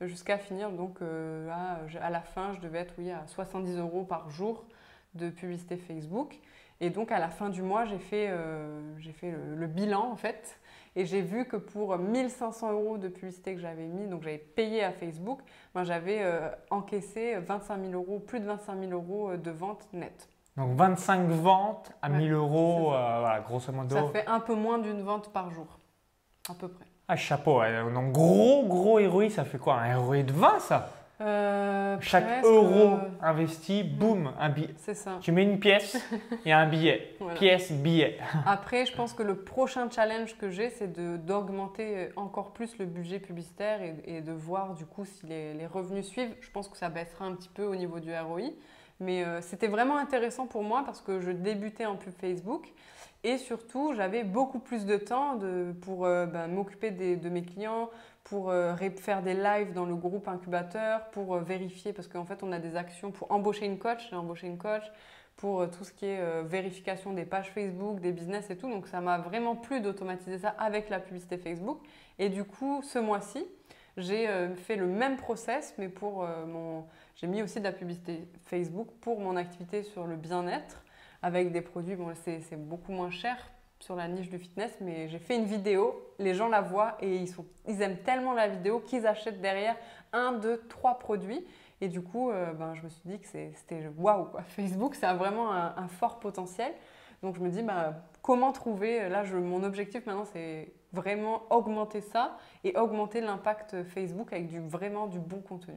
jusqu'à 0.01 0.39
finir. 0.39 0.73
Donc, 0.73 0.99
à, 1.03 1.79
à, 2.05 2.11
la 2.11 2.21
fin, 2.21 2.53
je 2.55 2.61
devais 2.61 2.81
être 2.81 2.95
oui, 2.99 3.13
à 3.13 3.25
70 3.29 3.79
euros 3.79 4.03
par 4.03 4.29
jour 4.29 4.65
de 5.15 5.31
publicité 5.31 5.77
Facebook. 5.77 6.39
Et 6.81 6.91
donc 6.91 7.13
à 7.13 7.19
la 7.19 7.29
fin 7.29 7.51
du 7.51 7.63
mois, 7.63 7.85
j'ai 7.85 7.99
fait, 7.99 8.29
euh, 8.31 8.81
fait 9.15 9.35
le, 9.57 9.67
bilan 9.67 10.11
en 10.11 10.17
fait. 10.17 10.59
Et 10.97 11.05
j'ai 11.05 11.21
vu 11.21 11.45
que 11.45 11.57
pour 11.57 11.97
1500 11.97 12.73
euros 12.73 12.99
de 12.99 13.09
publicité 13.09 13.55
que 13.55 13.61
j'avais 13.61 13.87
mis, 13.87 14.07
donc 14.07 14.23
j'avais 14.23 14.39
payé 14.39 14.83
à 14.83 14.91
Facebook, 14.91 15.41
ben, 15.75 15.85
j'avais 15.85 16.23
euh, 16.23 16.49
encaissé 16.71 17.37
25 17.37 17.85
000 17.85 17.93
euros, 17.93 18.19
plus 18.19 18.41
de 18.41 18.47
25 18.47 18.81
000 18.81 18.93
euros 18.93 19.31
euh, 19.31 19.37
de 19.37 19.51
ventes 19.51 19.87
nettes. 19.93 20.29
Donc 20.57 20.77
25 20.77 21.29
ventes 21.29 21.93
à 22.03 22.09
1000 22.09 22.33
euros, 22.33 22.89
voilà, 22.91 23.41
grosso 23.47 23.73
modo. 23.73 23.95
Ça 23.95 24.09
fait 24.09 24.27
un 24.27 24.41
peu 24.41 24.55
moins 24.55 24.79
d'une 24.79 25.01
vente 25.03 25.33
par 25.33 25.51
jour, 25.51 25.79
à 26.51 26.55
peu 26.55 26.69
près. 26.69 26.87
Ah, 27.07 27.17
chapeau. 27.17 27.61
Donc 27.95 28.13
gros, 28.13 28.67
gros 28.67 28.99
ROI, 28.99 29.31
ça 29.31 29.45
fait 29.45 29.59
quoi 29.59 29.77
Un 29.77 29.97
ROI 29.97 30.23
de 30.23 30.33
20 30.33 30.59
ça? 30.61 30.91
Euh, 31.21 31.99
Chaque 32.01 32.45
euro 32.45 32.95
euh, 32.95 32.99
investi, 33.21 33.83
boum, 33.83 34.33
un 34.39 34.49
billet. 34.49 34.75
C'est 34.77 34.95
ça. 34.95 35.19
Tu 35.21 35.33
mets 35.33 35.43
une 35.43 35.61
pièce 35.61 35.99
et 36.47 36.53
un 36.53 36.67
billet. 36.67 37.17
Pièce, 37.37 37.73
billet. 37.73 38.19
Après, 38.47 38.87
je 38.87 38.95
pense 38.95 39.13
que 39.13 39.23
le 39.23 39.37
prochain 39.37 39.91
challenge 39.91 40.37
que 40.39 40.51
j'ai, 40.51 40.71
c'est 40.71 40.93
d'augmenter 41.25 42.09
encore 42.17 42.53
plus 42.53 42.79
le 42.79 42.87
budget 42.87 43.19
publicitaire 43.19 43.81
et, 44.07 44.23
de 44.23 44.33
voir 44.33 44.75
du 44.75 44.87
coup 44.87 45.05
si 45.05 45.27
les, 45.27 45.67
revenus 45.67 46.07
suivent. 46.07 46.35
Je 46.41 46.51
pense 46.51 46.69
que 46.69 46.77
ça 46.77 46.89
baissera 46.89 47.27
un 47.27 47.35
petit 47.35 47.51
peu 47.51 47.65
au 47.65 47.77
niveau 47.77 48.01
du 48.01 48.11
ROI. 48.17 48.53
Mais 48.99 49.25
euh, 49.25 49.41
c'était 49.41 49.69
vraiment 49.69 49.97
intéressant 49.97 50.47
pour 50.47 50.63
moi 50.63 50.83
parce 50.85 51.01
que 51.01 51.21
je 51.21 51.31
débutais 51.31 51.87
en 51.87 51.97
pub 51.97 52.13
Facebook 52.19 52.69
et 53.25 53.39
surtout 53.39 53.93
j'avais 53.95 54.25
beaucoup 54.25 54.59
plus 54.59 54.87
de 54.87 54.97
temps 54.97 55.37
de, 55.37 55.75
pour 55.83 56.01
ben, 56.03 56.49
m'occuper 56.49 56.91
de 56.91 57.29
mes 57.29 57.43
clients, 57.43 57.91
pour 58.31 58.51
euh, 58.51 58.77
faire 58.97 59.23
des 59.23 59.35
lives 59.35 59.73
dans 59.73 59.85
le 59.85 59.97
groupe 59.97 60.29
incubateur, 60.29 61.05
pour 61.11 61.35
euh, 61.35 61.41
vérifier, 61.41 61.93
parce 61.93 62.07
qu'en 62.07 62.25
fait, 62.25 62.45
on 62.45 62.53
a 62.53 62.61
des 62.61 62.77
actions 62.77 63.11
pour 63.11 63.33
embaucher 63.33 63.67
une 63.67 63.77
coach, 63.77 64.07
j'ai 64.09 64.15
embauché 64.15 64.47
une 64.47 64.57
coach, 64.57 64.85
pour 65.37 65.63
euh, 65.63 65.67
tout 65.67 65.83
ce 65.83 65.93
qui 65.93 66.07
est 66.07 66.43
vérification 66.45 67.13
des 67.13 67.25
pages 67.25 67.51
Facebook, 67.51 67.99
des 67.99 68.13
business 68.13 68.49
et 68.49 68.57
tout. 68.57 68.71
Donc, 68.71 68.87
ça 68.87 69.01
m'a 69.01 69.19
vraiment 69.19 69.57
plu 69.57 69.81
d'automatiser 69.81 70.39
ça 70.39 70.51
avec 70.61 70.91
la 70.91 71.01
publicité 71.01 71.39
Facebook. 71.39 71.81
Et 72.21 72.29
du 72.29 72.45
coup, 72.45 72.83
ce 72.85 73.01
mois-ci, 73.01 73.45
j'ai 73.97 74.29
fait 74.57 74.77
le 74.77 74.87
même 74.87 75.17
process, 75.17 75.75
mais 75.77 75.89
pour 75.89 76.25
mon. 76.47 76.85
J'ai 77.17 77.27
mis 77.27 77.43
aussi 77.43 77.59
de 77.59 77.65
la 77.65 77.73
publicité 77.73 78.29
Facebook 78.45 78.89
pour 79.01 79.19
mon 79.19 79.37
activité 79.37 79.83
sur 79.83 80.07
le 80.07 80.17
bien-être 80.17 80.85
avec 81.23 81.51
des 81.51 81.61
produits. 81.61 81.97
Bon, 81.97 82.13
c'est 82.15 82.57
beaucoup 82.57 82.93
moins 82.93 83.11
cher 83.11 83.51
sur 83.81 83.97
la 83.97 84.09
niche 84.09 84.29
du 84.29 84.39
fitness, 84.39 84.77
mais 84.81 85.09
j'ai 85.09 85.19
fait 85.19 85.37
une 85.37 85.47
vidéo, 85.47 86.01
les 86.19 86.35
gens 86.35 86.49
la 86.49 86.61
voient 86.61 86.97
et 87.01 87.17
ils, 87.17 87.29
sont, 87.29 87.47
ils 87.67 87.81
aiment 87.83 87.99
tellement 87.99 88.35
la 88.35 88.47
vidéo 88.47 88.81
qu'ils 88.81 89.07
achètent 89.07 89.41
derrière 89.41 89.75
un, 90.13 90.33
deux, 90.33 90.63
trois 90.69 90.99
produits. 90.99 91.45
Et 91.81 91.89
du 91.89 92.03
coup, 92.03 92.31
euh, 92.31 92.53
ben, 92.53 92.75
je 92.75 92.83
me 92.83 92.89
suis 92.91 93.03
dit 93.07 93.19
que 93.19 93.27
c'était 93.27 93.91
waouh, 93.97 94.29
Facebook, 94.49 94.95
ça 94.95 95.11
a 95.11 95.15
vraiment 95.15 95.51
un, 95.53 95.89
fort 95.89 96.21
potentiel. 96.21 96.73
Donc 97.23 97.37
je 97.37 97.41
me 97.41 97.49
dis, 97.49 97.63
ben, 97.63 97.97
comment 98.23 98.53
trouver, 98.53 99.09
là, 99.09 99.25
je, 99.25 99.37
mon 99.37 99.65
objectif 99.65 100.05
maintenant, 100.07 100.27
c'est 100.27 100.73
vraiment 100.93 101.43
augmenter 101.51 102.03
ça 102.03 102.37
et 102.65 102.77
augmenter 102.77 103.21
l'impact 103.23 103.85
Facebook 103.85 104.33
avec 104.33 104.49
du, 104.49 104.61
vraiment 104.61 105.07
du 105.07 105.19
bon 105.19 105.41
contenu. 105.41 105.75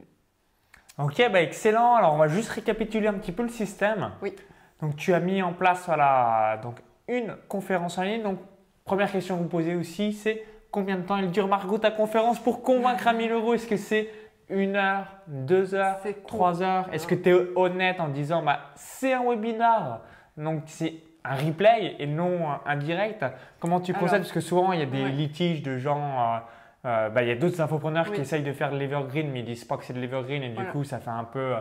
Ok, 0.98 1.22
bah 1.32 1.42
excellent. 1.42 1.96
Alors 1.96 2.14
on 2.14 2.18
va 2.18 2.28
juste 2.28 2.50
récapituler 2.50 3.08
un 3.08 3.14
petit 3.14 3.32
peu 3.32 3.42
le 3.42 3.48
système. 3.48 4.12
Oui. 4.22 4.34
Donc 4.80 4.96
tu 4.96 5.12
as 5.12 5.20
mis 5.20 5.42
en 5.42 5.52
place 5.52 5.84
voilà, 5.86 6.60
donc 6.62 6.76
une 7.08 7.36
conférence 7.48 7.98
en 7.98 8.02
ligne. 8.02 8.22
Donc, 8.22 8.38
première 8.84 9.10
question 9.10 9.36
que 9.36 9.42
vous 9.42 9.48
posez 9.48 9.74
aussi, 9.74 10.12
c'est 10.12 10.42
combien 10.70 10.96
de 10.96 11.02
temps 11.02 11.16
elle 11.16 11.30
dure, 11.30 11.48
Margot, 11.48 11.78
ta 11.78 11.90
conférence 11.90 12.38
pour 12.38 12.62
convaincre 12.62 13.06
à 13.06 13.12
1000 13.12 13.32
euros 13.32 13.54
Est-ce 13.54 13.66
que 13.66 13.76
c'est 13.76 14.08
une 14.48 14.76
heure, 14.76 15.06
deux 15.26 15.74
heures, 15.74 15.98
trois 16.26 16.62
heures? 16.62 16.88
Est-ce 16.92 17.06
que 17.06 17.14
tu 17.14 17.30
es 17.30 17.34
honnête 17.56 18.00
en 18.00 18.08
disant 18.08 18.42
bah, 18.42 18.60
c'est 18.74 19.12
un 19.12 19.24
webinar, 19.24 20.00
donc 20.36 20.62
c'est 20.66 20.94
un 21.24 21.34
replay 21.34 21.96
et 21.98 22.06
non 22.06 22.48
un 22.66 22.76
direct 22.76 23.24
Comment 23.60 23.80
tu 23.80 23.92
procèdes? 23.92 24.22
Parce 24.22 24.32
que 24.32 24.40
souvent, 24.40 24.72
il 24.72 24.80
y 24.80 24.82
a 24.82 24.86
des 24.86 25.08
litiges 25.08 25.62
de 25.62 25.78
gens. 25.78 26.00
Euh, 26.00 26.38
euh, 26.86 27.08
bah, 27.08 27.22
il 27.22 27.28
y 27.28 27.32
a 27.32 27.36
d'autres 27.36 27.62
infopreneurs 27.62 28.12
qui 28.12 28.20
essayent 28.20 28.42
de 28.42 28.52
faire 28.52 28.70
de 28.70 28.76
l'evergreen, 28.76 29.30
mais 29.30 29.40
ils 29.40 29.46
disent 29.46 29.64
pas 29.64 29.78
que 29.78 29.84
c'est 29.84 29.94
de 29.94 30.00
l'evergreen 30.00 30.42
et 30.42 30.50
du 30.50 30.66
coup, 30.66 30.84
ça 30.84 30.98
fait 30.98 31.08
un 31.08 31.24
peu 31.24 31.54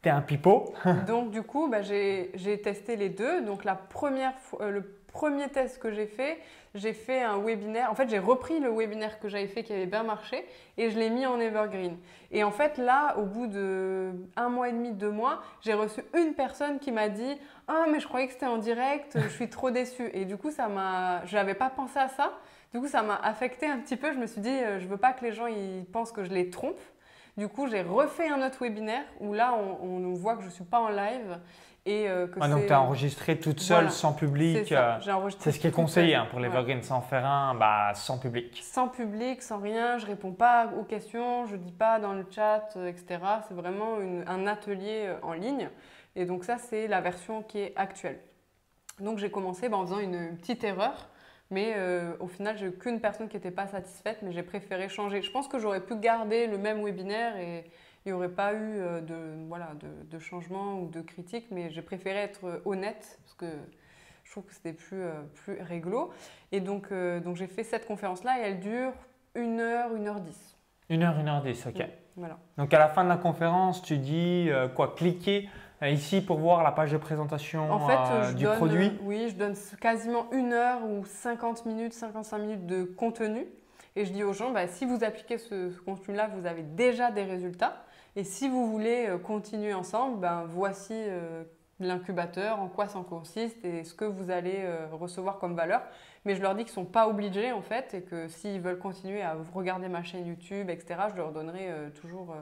T'es 0.00 0.10
un 0.10 0.20
pipeau. 0.20 0.72
Donc 1.08 1.32
du 1.32 1.42
coup, 1.42 1.68
bah, 1.68 1.82
j'ai 1.82 2.60
testé 2.62 2.96
les 2.96 3.08
deux. 3.08 3.44
Donc 3.44 3.64
la 3.64 3.74
première 3.74 4.32
euh, 4.60 4.70
le 4.70 4.97
premier 5.18 5.48
test 5.48 5.80
que 5.80 5.90
j'ai 5.90 6.06
fait, 6.06 6.38
j'ai 6.76 6.92
fait 6.92 7.22
un 7.22 7.38
webinaire. 7.38 7.90
En 7.90 7.96
fait, 7.96 8.08
j'ai 8.08 8.20
repris 8.20 8.60
le 8.60 8.70
webinaire 8.70 9.18
que 9.18 9.28
j'avais 9.28 9.48
fait 9.48 9.64
qui 9.64 9.72
avait 9.72 9.86
bien 9.86 10.04
marché 10.04 10.46
et 10.76 10.90
je 10.90 10.98
l'ai 10.98 11.10
mis 11.10 11.26
en 11.26 11.40
evergreen. 11.40 11.96
Et 12.30 12.44
en 12.44 12.52
fait, 12.52 12.78
là, 12.78 13.18
au 13.18 13.24
bout 13.24 13.48
de 13.48 14.12
un 14.36 14.48
mois 14.48 14.68
et 14.68 14.72
demi, 14.72 14.92
deux 14.92 15.10
mois, 15.10 15.42
j'ai 15.60 15.74
reçu 15.74 16.02
une 16.16 16.34
personne 16.34 16.78
qui 16.78 16.92
m'a 16.92 17.08
dit 17.08 17.36
ah 17.66 17.86
mais 17.90 17.98
je 17.98 18.06
croyais 18.06 18.28
que 18.28 18.32
c'était 18.32 18.46
en 18.46 18.58
direct, 18.58 19.18
je 19.20 19.28
suis 19.28 19.50
trop 19.50 19.72
déçue. 19.72 20.08
Et 20.12 20.24
du 20.24 20.36
coup, 20.36 20.52
ça 20.52 20.68
m'a, 20.68 21.24
j'avais 21.26 21.54
pas 21.54 21.68
pensé 21.68 21.98
à 21.98 22.08
ça. 22.08 22.38
Du 22.72 22.78
coup, 22.78 22.86
ça 22.86 23.02
m'a 23.02 23.16
affecté 23.16 23.66
un 23.66 23.78
petit 23.78 23.96
peu. 23.96 24.12
Je 24.12 24.18
me 24.18 24.26
suis 24.26 24.40
dit, 24.40 24.50
euh, 24.50 24.78
je 24.78 24.86
veux 24.86 24.98
pas 24.98 25.12
que 25.12 25.24
les 25.24 25.32
gens 25.32 25.48
ils 25.48 25.84
pensent 25.92 26.12
que 26.12 26.22
je 26.22 26.30
les 26.30 26.48
trompe. 26.48 26.78
Du 27.38 27.48
coup, 27.48 27.68
j'ai 27.68 27.82
refait 27.82 28.28
un 28.28 28.44
autre 28.44 28.58
webinaire 28.60 29.04
où 29.20 29.32
là, 29.32 29.54
on, 29.54 29.86
on 29.86 30.14
voit 30.14 30.34
que 30.34 30.42
je 30.42 30.48
ne 30.48 30.52
suis 30.52 30.64
pas 30.64 30.80
en 30.80 30.88
live. 30.88 31.38
Et 31.86 32.08
euh, 32.08 32.26
que 32.26 32.38
ah, 32.40 32.48
donc 32.48 32.66
tu 32.66 32.72
as 32.72 32.82
enregistré 32.82 33.38
toute 33.38 33.60
seule, 33.60 33.92
sans 33.92 34.12
public. 34.12 34.72
Euh, 34.72 34.98
c'est 35.38 35.52
ce 35.52 35.60
qui 35.60 35.68
est 35.68 35.70
conseillé 35.70 36.16
hein, 36.16 36.26
pour 36.28 36.40
les 36.40 36.48
ouais. 36.48 36.82
sans 36.82 37.00
faire 37.00 37.24
un, 37.24 37.54
bah, 37.54 37.92
sans 37.94 38.18
public. 38.18 38.60
Sans 38.62 38.88
public, 38.88 39.40
sans 39.40 39.58
rien, 39.58 39.98
je 39.98 40.06
réponds 40.06 40.32
pas 40.32 40.70
aux 40.78 40.82
questions, 40.82 41.46
je 41.46 41.54
dis 41.54 41.72
pas 41.72 42.00
dans 42.00 42.12
le 42.12 42.26
chat, 42.28 42.70
euh, 42.76 42.88
etc. 42.88 43.20
C'est 43.46 43.54
vraiment 43.54 43.98
un 44.26 44.46
atelier 44.48 45.14
en 45.22 45.32
ligne. 45.32 45.70
Et 46.16 46.24
donc 46.24 46.42
ça, 46.44 46.58
c'est 46.58 46.88
la 46.88 47.00
version 47.00 47.42
qui 47.42 47.60
est 47.60 47.72
actuelle. 47.76 48.18
Donc 48.98 49.18
j'ai 49.18 49.30
commencé 49.30 49.68
bah, 49.68 49.76
en 49.76 49.86
faisant 49.86 50.00
une 50.00 50.36
petite 50.36 50.64
erreur 50.64 51.08
Mais 51.50 51.74
euh, 51.76 52.14
au 52.20 52.28
final, 52.28 52.58
j'ai 52.58 52.66
eu 52.66 52.72
qu'une 52.72 53.00
personne 53.00 53.28
qui 53.28 53.36
n'était 53.36 53.50
pas 53.50 53.66
satisfaite, 53.66 54.18
mais 54.22 54.32
j'ai 54.32 54.42
préféré 54.42 54.88
changer. 54.88 55.22
Je 55.22 55.30
pense 55.30 55.48
que 55.48 55.58
j'aurais 55.58 55.80
pu 55.80 55.96
garder 55.96 56.46
le 56.46 56.58
même 56.58 56.84
webinaire 56.84 57.36
et 57.38 57.64
il 58.04 58.08
n'y 58.08 58.12
aurait 58.12 58.28
pas 58.28 58.52
eu 58.52 58.80
euh, 58.80 59.00
de, 59.00 59.46
voilà, 59.48 59.72
de, 59.80 59.88
de, 60.10 60.18
changement 60.18 60.80
ou 60.80 60.88
de 60.88 61.00
critique, 61.00 61.46
mais 61.50 61.70
j'ai 61.70 61.82
préféré 61.82 62.18
être 62.18 62.44
euh, 62.44 62.62
honnête 62.66 63.18
parce 63.22 63.34
que 63.34 63.46
je 64.24 64.30
trouve 64.30 64.44
que 64.44 64.52
c'était 64.52 64.74
plus, 64.74 65.02
plus 65.32 65.62
réglo. 65.62 66.10
Et 66.52 66.60
donc, 66.60 66.92
donc 66.92 67.36
j'ai 67.36 67.46
fait 67.46 67.64
cette 67.64 67.86
conférence-là 67.86 68.38
et 68.38 68.42
elle 68.42 68.60
dure 68.60 68.92
une 69.34 69.58
heure, 69.58 69.96
une 69.96 70.06
heure 70.06 70.20
dix. 70.20 70.54
Une 70.90 71.02
heure, 71.02 71.18
une 71.18 71.28
heure 71.28 71.40
dix, 71.40 71.66
ok. 71.66 71.82
voilà. 72.14 72.38
Donc 72.58 72.74
à 72.74 72.78
la 72.78 72.88
fin 72.90 73.04
de 73.04 73.08
la 73.08 73.16
conférence, 73.16 73.80
tu 73.80 73.96
dis 73.96 74.50
quoi 74.74 74.94
Cliquez 74.94 75.48
ici 75.86 76.20
pour 76.20 76.38
voir 76.38 76.62
la 76.62 76.72
page 76.72 76.90
de 76.90 76.96
présentation 76.96 77.70
en 77.70 77.86
fait, 77.86 77.98
euh, 78.10 78.32
du 78.32 78.46
produit 78.46 78.92
Oui, 79.02 79.28
je 79.28 79.34
donne 79.34 79.54
quasiment 79.80 80.26
une 80.32 80.52
heure 80.52 80.84
ou 80.84 81.04
50 81.04 81.66
minutes, 81.66 81.92
55 81.92 82.38
minutes 82.38 82.66
de 82.66 82.82
contenu. 82.82 83.46
Et 83.94 84.04
je 84.04 84.12
dis 84.12 84.24
aux 84.24 84.32
gens, 84.32 84.50
bah, 84.50 84.66
si 84.66 84.84
vous 84.84 85.04
appliquez 85.04 85.38
ce, 85.38 85.70
contenu-là, 85.84 86.28
vous 86.34 86.46
avez 86.46 86.62
déjà 86.62 87.10
des 87.10 87.22
résultats. 87.22 87.84
Et 88.16 88.24
si 88.24 88.48
vous 88.48 88.70
voulez 88.70 89.06
euh, 89.08 89.18
continuer 89.18 89.72
ensemble, 89.74 90.18
ben, 90.18 90.44
voici 90.48 90.94
l'incubateur, 91.78 92.58
en 92.58 92.66
quoi 92.66 92.88
ça 92.88 92.98
consiste 93.08 93.64
et 93.64 93.84
ce 93.84 93.94
que 93.94 94.04
vous 94.04 94.30
allez 94.30 94.66
recevoir 94.90 95.38
comme 95.38 95.54
valeur. 95.54 95.82
Mais 96.24 96.34
je 96.34 96.42
leur 96.42 96.56
dis 96.56 96.64
qu'ils 96.64 96.72
ne 96.72 96.86
sont 96.86 96.90
pas 96.90 97.06
obligés 97.06 97.52
en 97.52 97.62
fait 97.62 97.94
et 97.94 98.02
que 98.02 98.26
s'ils 98.26 98.60
veulent 98.60 98.80
continuer 98.80 99.22
à 99.22 99.36
regarder 99.54 99.88
ma 99.88 100.02
chaîne 100.02 100.26
YouTube, 100.26 100.70
etc., 100.70 101.02
je 101.12 101.16
leur 101.16 101.30
donnerai 101.30 101.70
toujours 102.00 102.34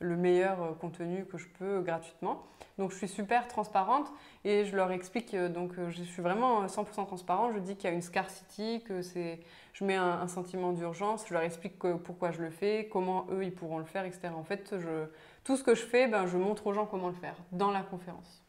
le 0.00 0.16
meilleur 0.16 0.62
euh, 0.62 0.72
contenu 0.72 1.24
que 1.26 1.38
je 1.38 1.46
peux 1.58 1.80
gratuitement. 1.80 2.42
Donc 2.78 2.90
je 2.90 2.96
suis 2.96 3.08
super 3.08 3.46
transparente 3.46 4.10
et 4.44 4.64
je 4.64 4.74
leur 4.74 4.90
explique, 4.90 5.34
euh, 5.34 5.48
donc 5.48 5.72
euh, 5.78 5.90
je 5.90 6.02
suis 6.02 6.22
vraiment 6.22 6.66
100% 6.66 7.06
transparente, 7.06 7.52
je 7.54 7.58
dis 7.58 7.76
qu'il 7.76 7.88
y 7.88 7.92
a 7.92 7.94
une 7.94 8.02
scarcity, 8.02 8.82
que 8.86 9.02
c'est, 9.02 9.40
je 9.74 9.84
mets 9.84 9.96
un, 9.96 10.26
sentiment 10.26 10.72
d'urgence, 10.72 11.26
je 11.28 11.34
leur 11.34 11.42
explique 11.42 11.78
pourquoi 11.78 12.32
je 12.32 12.40
le 12.40 12.50
fais, 12.50 12.88
comment 12.90 13.26
eux 13.30 13.44
ils 13.44 13.54
pourront 13.54 13.78
le 13.78 13.84
faire, 13.84 14.04
etc. 14.04 14.30
En 14.34 14.42
fait, 14.42 14.74
je, 14.78 15.06
tout 15.44 15.56
ce 15.56 15.62
que 15.62 15.74
je 15.74 15.82
fais, 15.82 16.08
ben, 16.08 16.26
je 16.26 16.38
montre 16.38 16.66
aux 16.66 16.72
gens 16.72 16.86
comment 16.86 17.08
le 17.08 17.14
faire 17.14 17.36
dans 17.52 17.70
la 17.70 17.82
conférence. 17.82 18.42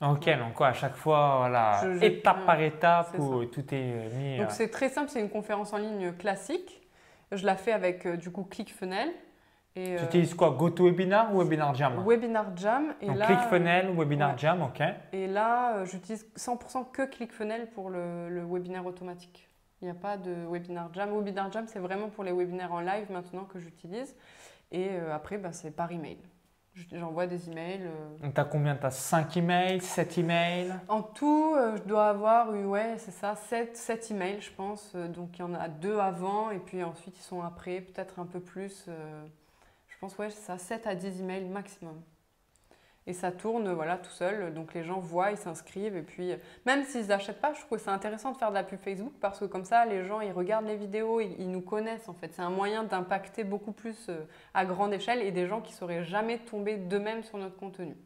Ok, 0.00 0.28
donc 0.36 0.60
à 0.60 0.72
chaque 0.72 0.96
fois, 0.96 1.36
voilà, 1.38 1.82
étape 2.00 2.44
par 2.44 2.60
étape, 2.60 3.16
où 3.18 3.44
tout 3.44 3.64
est 3.72 4.08
mis. 4.14 4.38
Donc 4.38 4.50
c'est 4.50 4.68
très 4.68 4.88
simple, 4.88 5.10
c'est 5.10 5.20
une 5.20 5.30
conférence 5.30 5.72
en 5.72 5.78
ligne 5.78 6.12
classique. 6.12 6.80
Je 7.30 7.46
la 7.46 7.56
fais 7.56 7.72
avec 7.72 8.06
du 8.06 8.30
coup 8.30 8.42
ClickFunnels. 8.42 9.12
Et, 9.74 9.96
tu 9.96 10.04
utilises 10.04 10.34
quoi 10.34 10.50
GoToWebinar 10.50 11.34
ou 11.34 11.38
Webinar 11.38 11.74
Jam? 11.74 12.04
Webinar 12.06 12.54
Jam. 12.56 12.94
Et 13.00 13.06
Donc 13.06 13.16
là, 13.16 13.26
ClickFunnels, 13.26 13.96
Webinar 13.96 14.36
Jam, 14.36 14.62
ok. 14.62 14.82
Et 15.12 15.26
là, 15.26 15.76
euh, 15.76 15.86
j'utilise 15.86 16.26
100% 16.36 16.90
que 16.92 17.06
ClickFunnels 17.06 17.70
pour 17.70 17.88
le, 17.88 18.28
le, 18.28 18.44
webinaire 18.44 18.84
automatique. 18.84 19.48
Il 19.80 19.86
n'y 19.86 19.90
a 19.90 19.94
pas 19.94 20.18
de 20.18 20.34
Webinar 20.50 20.90
Jam. 20.92 21.10
Webinar 21.16 21.50
Jam, 21.50 21.64
c'est 21.68 21.78
vraiment 21.78 22.10
pour 22.10 22.22
les 22.22 22.32
webinaires 22.32 22.72
en 22.72 22.80
live 22.80 23.10
maintenant 23.10 23.44
que 23.44 23.58
j'utilise. 23.58 24.14
Et 24.70 24.90
euh, 24.90 25.14
après, 25.14 25.38
bah, 25.38 25.52
c'est 25.52 25.70
par 25.70 25.90
email. 25.90 26.18
J'envoie 26.92 27.26
des 27.26 27.50
emails. 27.50 27.82
Euh. 27.84 28.18
Donc, 28.22 28.34
tu 28.34 28.40
as 28.40 28.44
combien? 28.44 28.76
Tu 28.76 28.84
as 28.84 28.90
5 28.90 29.36
emails, 29.38 29.80
7 29.80 30.18
emails? 30.18 30.74
En 30.88 31.02
tout, 31.02 31.54
je 31.76 31.82
dois 31.82 32.08
avoir, 32.08 32.50
ouais, 32.50 32.96
c'est 32.98 33.10
ça, 33.10 33.36
7, 33.36 33.74
7 33.74 34.10
emails, 34.10 34.40
je 34.42 34.50
pense. 34.52 34.94
Donc, 34.94 35.38
il 35.38 35.40
y 35.40 35.44
en 35.44 35.54
a 35.54 35.68
deux 35.68 35.98
avant 35.98 36.50
et 36.50 36.58
puis 36.58 36.82
ensuite, 36.82 37.18
ils 37.18 37.22
sont 37.22 37.42
après, 37.42 37.80
peut-être 37.80 38.18
un 38.18 38.26
peu 38.26 38.40
plus 38.40 38.88
pense, 40.02 40.18
ouais, 40.18 40.30
ça, 40.30 40.58
7 40.58 40.86
à 40.88 40.96
10 40.96 41.20
emails 41.20 41.44
maximum. 41.44 42.02
Et 43.06 43.12
ça 43.12 43.32
tourne 43.32 43.72
voilà, 43.72 43.96
tout 43.98 44.10
seul, 44.10 44.52
donc 44.52 44.74
les 44.74 44.84
gens 44.84 44.98
voient, 44.98 45.30
ils 45.30 45.36
s'inscrivent, 45.36 45.96
et 45.96 46.02
puis 46.02 46.34
même 46.66 46.84
s'ils 46.84 47.06
n'achètent 47.06 47.40
pas, 47.40 47.52
je 47.52 47.60
trouve 47.60 47.78
que 47.78 47.84
c'est 47.84 47.90
intéressant 47.90 48.32
de 48.32 48.36
faire 48.36 48.50
de 48.50 48.54
la 48.54 48.62
pub 48.62 48.78
Facebook 48.78 49.12
parce 49.20 49.40
que 49.40 49.44
comme 49.44 49.64
ça, 49.64 49.86
les 49.86 50.04
gens, 50.04 50.20
ils 50.20 50.32
regardent 50.32 50.66
les 50.66 50.76
vidéos, 50.76 51.20
ils, 51.20 51.50
nous 51.50 51.60
connaissent 51.60 52.08
en 52.08 52.14
fait. 52.14 52.32
C'est 52.32 52.42
un 52.42 52.50
moyen 52.50 52.84
d'impacter 52.84 53.42
beaucoup 53.42 53.72
plus 53.72 54.08
euh, 54.08 54.24
à 54.54 54.64
grande 54.64 54.92
échelle 54.92 55.20
et 55.20 55.32
des 55.32 55.46
gens 55.46 55.60
qui 55.60 55.72
ne 55.72 55.76
seraient 55.76 56.04
jamais 56.04 56.38
tombés 56.38 56.76
d'eux-mêmes 56.76 57.24
sur 57.24 57.38
notre 57.38 57.56
contenu. 57.56 57.96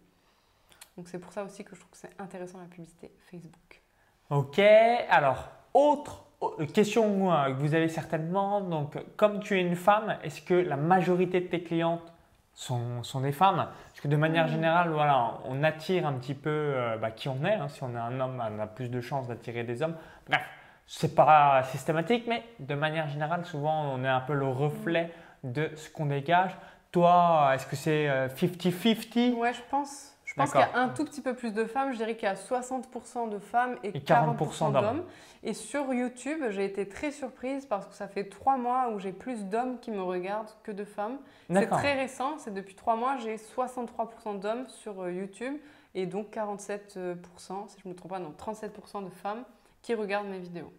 Donc 0.97 1.09
c'est 1.09 1.19
pour 1.19 1.33
ça 1.33 1.45
aussi 1.45 1.63
que 1.63 1.75
je 1.75 1.81
trouve 1.81 1.93
que 1.93 1.99
c'est 1.99 2.19
intéressant 2.19 2.59
la 2.59 2.65
publicité 2.65 3.11
Facebook. 3.31 3.83
Ok, 4.31 4.59
alors 4.59 5.51
autre 5.75 6.26
question 6.73 7.29
que 7.29 7.53
vous 7.53 7.75
avez 7.75 7.89
certainement, 7.89 8.61
donc 8.61 8.99
comme 9.17 9.41
tu 9.41 9.57
es 9.59 9.61
une 9.61 9.77
femme, 9.77 10.17
est-ce 10.23 10.43
que 10.43 10.55
la 10.55 10.77
majorité 10.77 11.41
de 11.41 11.47
tes 11.47 11.63
clientes 11.63 12.13
sont, 12.53 13.03
sont 13.03 13.21
des 13.21 13.33
femmes? 13.33 13.69
Parce 13.89 14.01
que 14.01 14.09
de 14.09 14.17
manière 14.17 14.49
générale, 14.49 14.91
voilà, 14.91 15.39
on 15.45 15.63
attire 15.63 16.07
un 16.07 16.15
petit 16.15 16.35
peu 16.35 16.51
euh, 16.51 16.97
bah, 16.99 17.11
qui 17.11 17.29
on 17.29 17.45
est. 17.45 17.55
Hein. 17.55 17.69
Si 17.69 17.83
on 17.83 17.95
est 17.95 17.99
un 17.99 18.21
homme, 18.21 18.43
on 18.57 18.61
a 18.61 18.67
plus 18.67 18.91
de 18.91 19.01
chances 19.01 19.29
d'attirer 19.29 19.65
des 19.65 19.83
hommes. 19.83 19.97
Bref, 20.29 20.43
c'est 20.87 21.15
pas 21.15 21.63
systématique, 21.65 22.25
mais 22.29 22.45
de 22.61 22.75
manière 22.75 23.09
générale, 23.09 23.45
souvent 23.45 23.93
on 23.95 24.05
est 24.05 24.09
un 24.09 24.21
peu 24.21 24.35
le 24.35 24.49
reflet 24.49 25.13
de 25.43 25.71
ce 25.75 25.91
qu'on 25.91 26.07
dégage. 26.07 26.57
Toi, 26.93 27.53
est-ce 27.55 27.67
que 27.67 27.77
c'est 27.77 28.09
50-50 28.29 29.33
euh, 29.33 29.35
Ouais, 29.35 29.53
je 29.53 29.61
pense. 29.71 30.16
Je 30.37 30.43
pense 30.43 30.53
qu'il 30.53 30.61
y 30.61 30.65
a 30.65 30.79
un 30.79 30.91
tout 30.91 31.07
petit 31.07 31.23
peu 31.23 31.35
plus 31.35 31.53
de 31.53 31.65
femmes. 31.65 31.93
Je 31.93 31.97
dirais 31.97 32.15
qu'il 32.15 32.29
y 32.29 32.31
a 32.31 32.35
60% 32.35 33.31
de 33.31 33.39
femmes 33.39 33.79
et, 33.83 33.93
40%, 33.93 34.71
d'hommes. 34.71 35.03
Et 35.43 35.55
sur 35.55 35.95
YouTube, 35.95 36.43
j'ai 36.51 36.67
été 36.67 36.87
très 36.87 37.11
surprise 37.11 37.65
parce 37.65 37.87
que 37.87 37.95
ça 37.95 38.07
fait 38.07 38.25
trois 38.25 38.59
mois 38.59 38.91
où 38.91 38.99
j'ai 38.99 39.13
plus 39.13 39.45
d'hommes 39.45 39.79
qui 39.81 39.91
me 39.91 40.03
regardent 40.03 40.51
que 40.63 40.73
de 40.73 40.85
femmes. 40.85 41.19
C'est 41.51 41.69
très 41.69 41.95
récent, 41.95 42.37
c'est 42.37 42.53
depuis 42.53 42.75
trois 42.75 42.97
mois, 42.97 43.17
j'ai 43.17 43.37
63% 43.37 44.39
d'hommes 44.39 44.69
sur 44.69 45.01
euh, 45.01 45.13
YouTube 45.13 45.55
et 45.95 46.05
donc 46.05 46.35
47%, 46.35 47.69
si 47.69 47.81
je 47.81 47.89
ne 47.89 47.93
me 47.93 47.97
trompe 47.97 48.11
pas, 48.11 48.19
non, 48.19 48.35
37% 48.39 49.05
de 49.05 49.11
femmes 49.11 49.45
qui 49.81 49.95
regardent 49.95 50.29
mes 50.29 50.41
vidéos. 50.41 50.73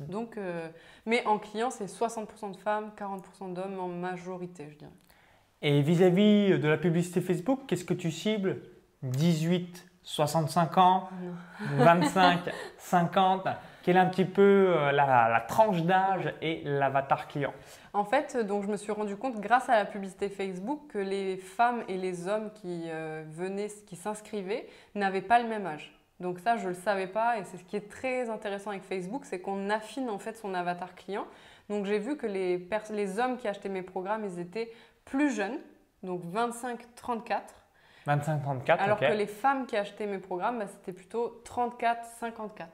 Donc, 0.00 0.36
euh, 0.36 0.68
mais 1.06 1.24
en 1.26 1.38
client, 1.38 1.70
c'est 1.70 1.86
60% 1.86 2.50
de 2.50 2.56
femmes, 2.56 2.90
40% 2.98 3.52
d'hommes 3.52 3.78
en 3.78 3.86
majorité, 3.86 4.68
je 4.70 4.78
dirais. 4.78 4.90
Et 5.66 5.80
vis-à-vis 5.80 6.58
de 6.58 6.68
la 6.68 6.76
publicité 6.76 7.22
Facebook, 7.22 7.60
qu'est-ce 7.66 7.86
que 7.86 7.94
tu 7.94 8.10
cibles? 8.10 8.58
18, 9.02 9.86
65 10.02 10.76
ans, 10.76 11.08
25, 11.78 12.40
50 12.76 13.48
Quelle 13.82 13.96
est 13.96 14.00
un 14.00 14.06
petit 14.06 14.26
peu 14.26 14.42
euh, 14.42 14.92
la, 14.92 15.42
tranche 15.48 15.82
d'âge 15.82 16.34
et 16.42 16.60
l'avatar 16.64 17.28
client? 17.28 17.54
En 17.94 18.04
fait, 18.04 18.36
donc 18.46 18.64
je 18.64 18.68
me 18.68 18.76
suis 18.76 18.92
rendu 18.92 19.16
compte 19.16 19.40
grâce 19.40 19.70
à 19.70 19.76
la 19.76 19.86
publicité 19.86 20.28
Facebook 20.28 20.80
que 20.88 20.98
les 20.98 21.38
femmes 21.38 21.82
et 21.88 21.96
les 21.96 22.28
hommes 22.28 22.50
qui 22.54 22.84
euh, 22.88 23.24
venaient, 23.30 23.68
qui 23.86 23.96
s'inscrivaient, 23.96 24.66
n'avaient 24.94 25.22
pas 25.22 25.38
le 25.38 25.48
même 25.48 25.64
âge. 25.64 25.98
Donc 26.20 26.40
ça, 26.40 26.56
je 26.58 26.64
ne 26.64 26.68
le 26.68 26.74
savais 26.74 27.06
pas 27.06 27.38
et 27.38 27.44
c'est 27.44 27.56
ce 27.56 27.64
qui 27.64 27.76
est 27.76 27.90
très 27.90 28.28
intéressant 28.28 28.70
avec 28.70 28.82
Facebook, 28.82 29.24
c'est 29.24 29.40
qu'on 29.40 29.70
affine 29.70 30.10
en 30.10 30.18
fait 30.18 30.36
son 30.36 30.52
avatar 30.52 30.94
client. 30.94 31.26
Donc 31.68 31.86
j'ai 31.86 31.98
vu 31.98 32.16
que 32.16 32.26
les, 32.26 32.68
les 32.90 33.18
hommes 33.18 33.36
qui 33.36 33.48
achetaient 33.48 33.68
mes 33.68 33.82
programmes, 33.82 34.24
ils 34.24 34.38
étaient 34.38 34.72
plus 35.04 35.30
jeunes, 35.30 35.58
donc 36.02 36.22
25-34. 36.24 37.40
25-34, 38.06 38.76
Alors 38.78 39.00
que 39.00 39.12
les 39.12 39.26
femmes 39.26 39.66
qui 39.66 39.76
achetaient 39.76 40.06
mes 40.06 40.18
programmes, 40.18 40.58
bah, 40.58 40.66
c'était 40.66 40.92
plutôt 40.92 41.42
34-54. 41.44 42.66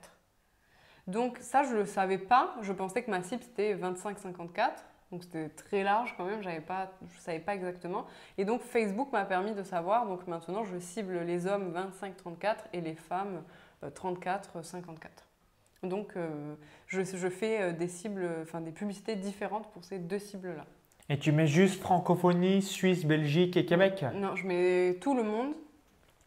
Donc 1.06 1.38
ça, 1.40 1.62
je 1.62 1.70
ne 1.70 1.78
le 1.78 1.86
savais 1.86 2.18
pas. 2.18 2.54
Je 2.62 2.72
pensais 2.72 3.02
que 3.02 3.10
ma 3.10 3.22
cible, 3.22 3.42
c'était 3.42 3.74
25-54. 3.74 4.70
Donc 5.10 5.24
c'était 5.24 5.48
très 5.48 5.82
large 5.82 6.14
quand 6.16 6.24
même, 6.24 6.40
pas, 6.62 6.92
je 7.08 7.16
ne 7.16 7.20
savais 7.20 7.40
pas 7.40 7.54
exactement. 7.54 8.06
Et 8.38 8.44
donc 8.44 8.62
Facebook 8.62 9.10
m'a 9.12 9.24
permis 9.24 9.54
de 9.54 9.62
savoir. 9.64 10.06
Donc 10.06 10.26
maintenant, 10.28 10.64
je 10.64 10.78
cible 10.78 11.18
les 11.20 11.46
hommes 11.46 11.72
25-34 11.72 12.56
et 12.72 12.80
les 12.80 12.94
femmes 12.94 13.42
34-54. 13.84 15.29
Donc 15.82 16.12
euh, 16.16 16.54
je, 16.86 17.02
je, 17.02 17.28
fais 17.28 17.62
euh, 17.62 17.72
des 17.72 17.88
cibles, 17.88 18.28
enfin 18.42 18.60
des 18.60 18.70
publicités 18.70 19.16
différentes 19.16 19.70
pour 19.72 19.84
ces 19.84 19.98
deux 19.98 20.18
cibles-là. 20.18 20.66
Et 21.08 21.18
tu 21.18 21.32
mets 21.32 21.46
juste 21.46 21.80
francophonie, 21.80 22.62
Suisse, 22.62 23.04
Belgique 23.04 23.56
et 23.56 23.64
Québec? 23.64 24.04
Non, 24.14 24.36
je 24.36 24.46
mets 24.46 24.94
tout 25.00 25.14
le 25.14 25.22
monde. 25.22 25.54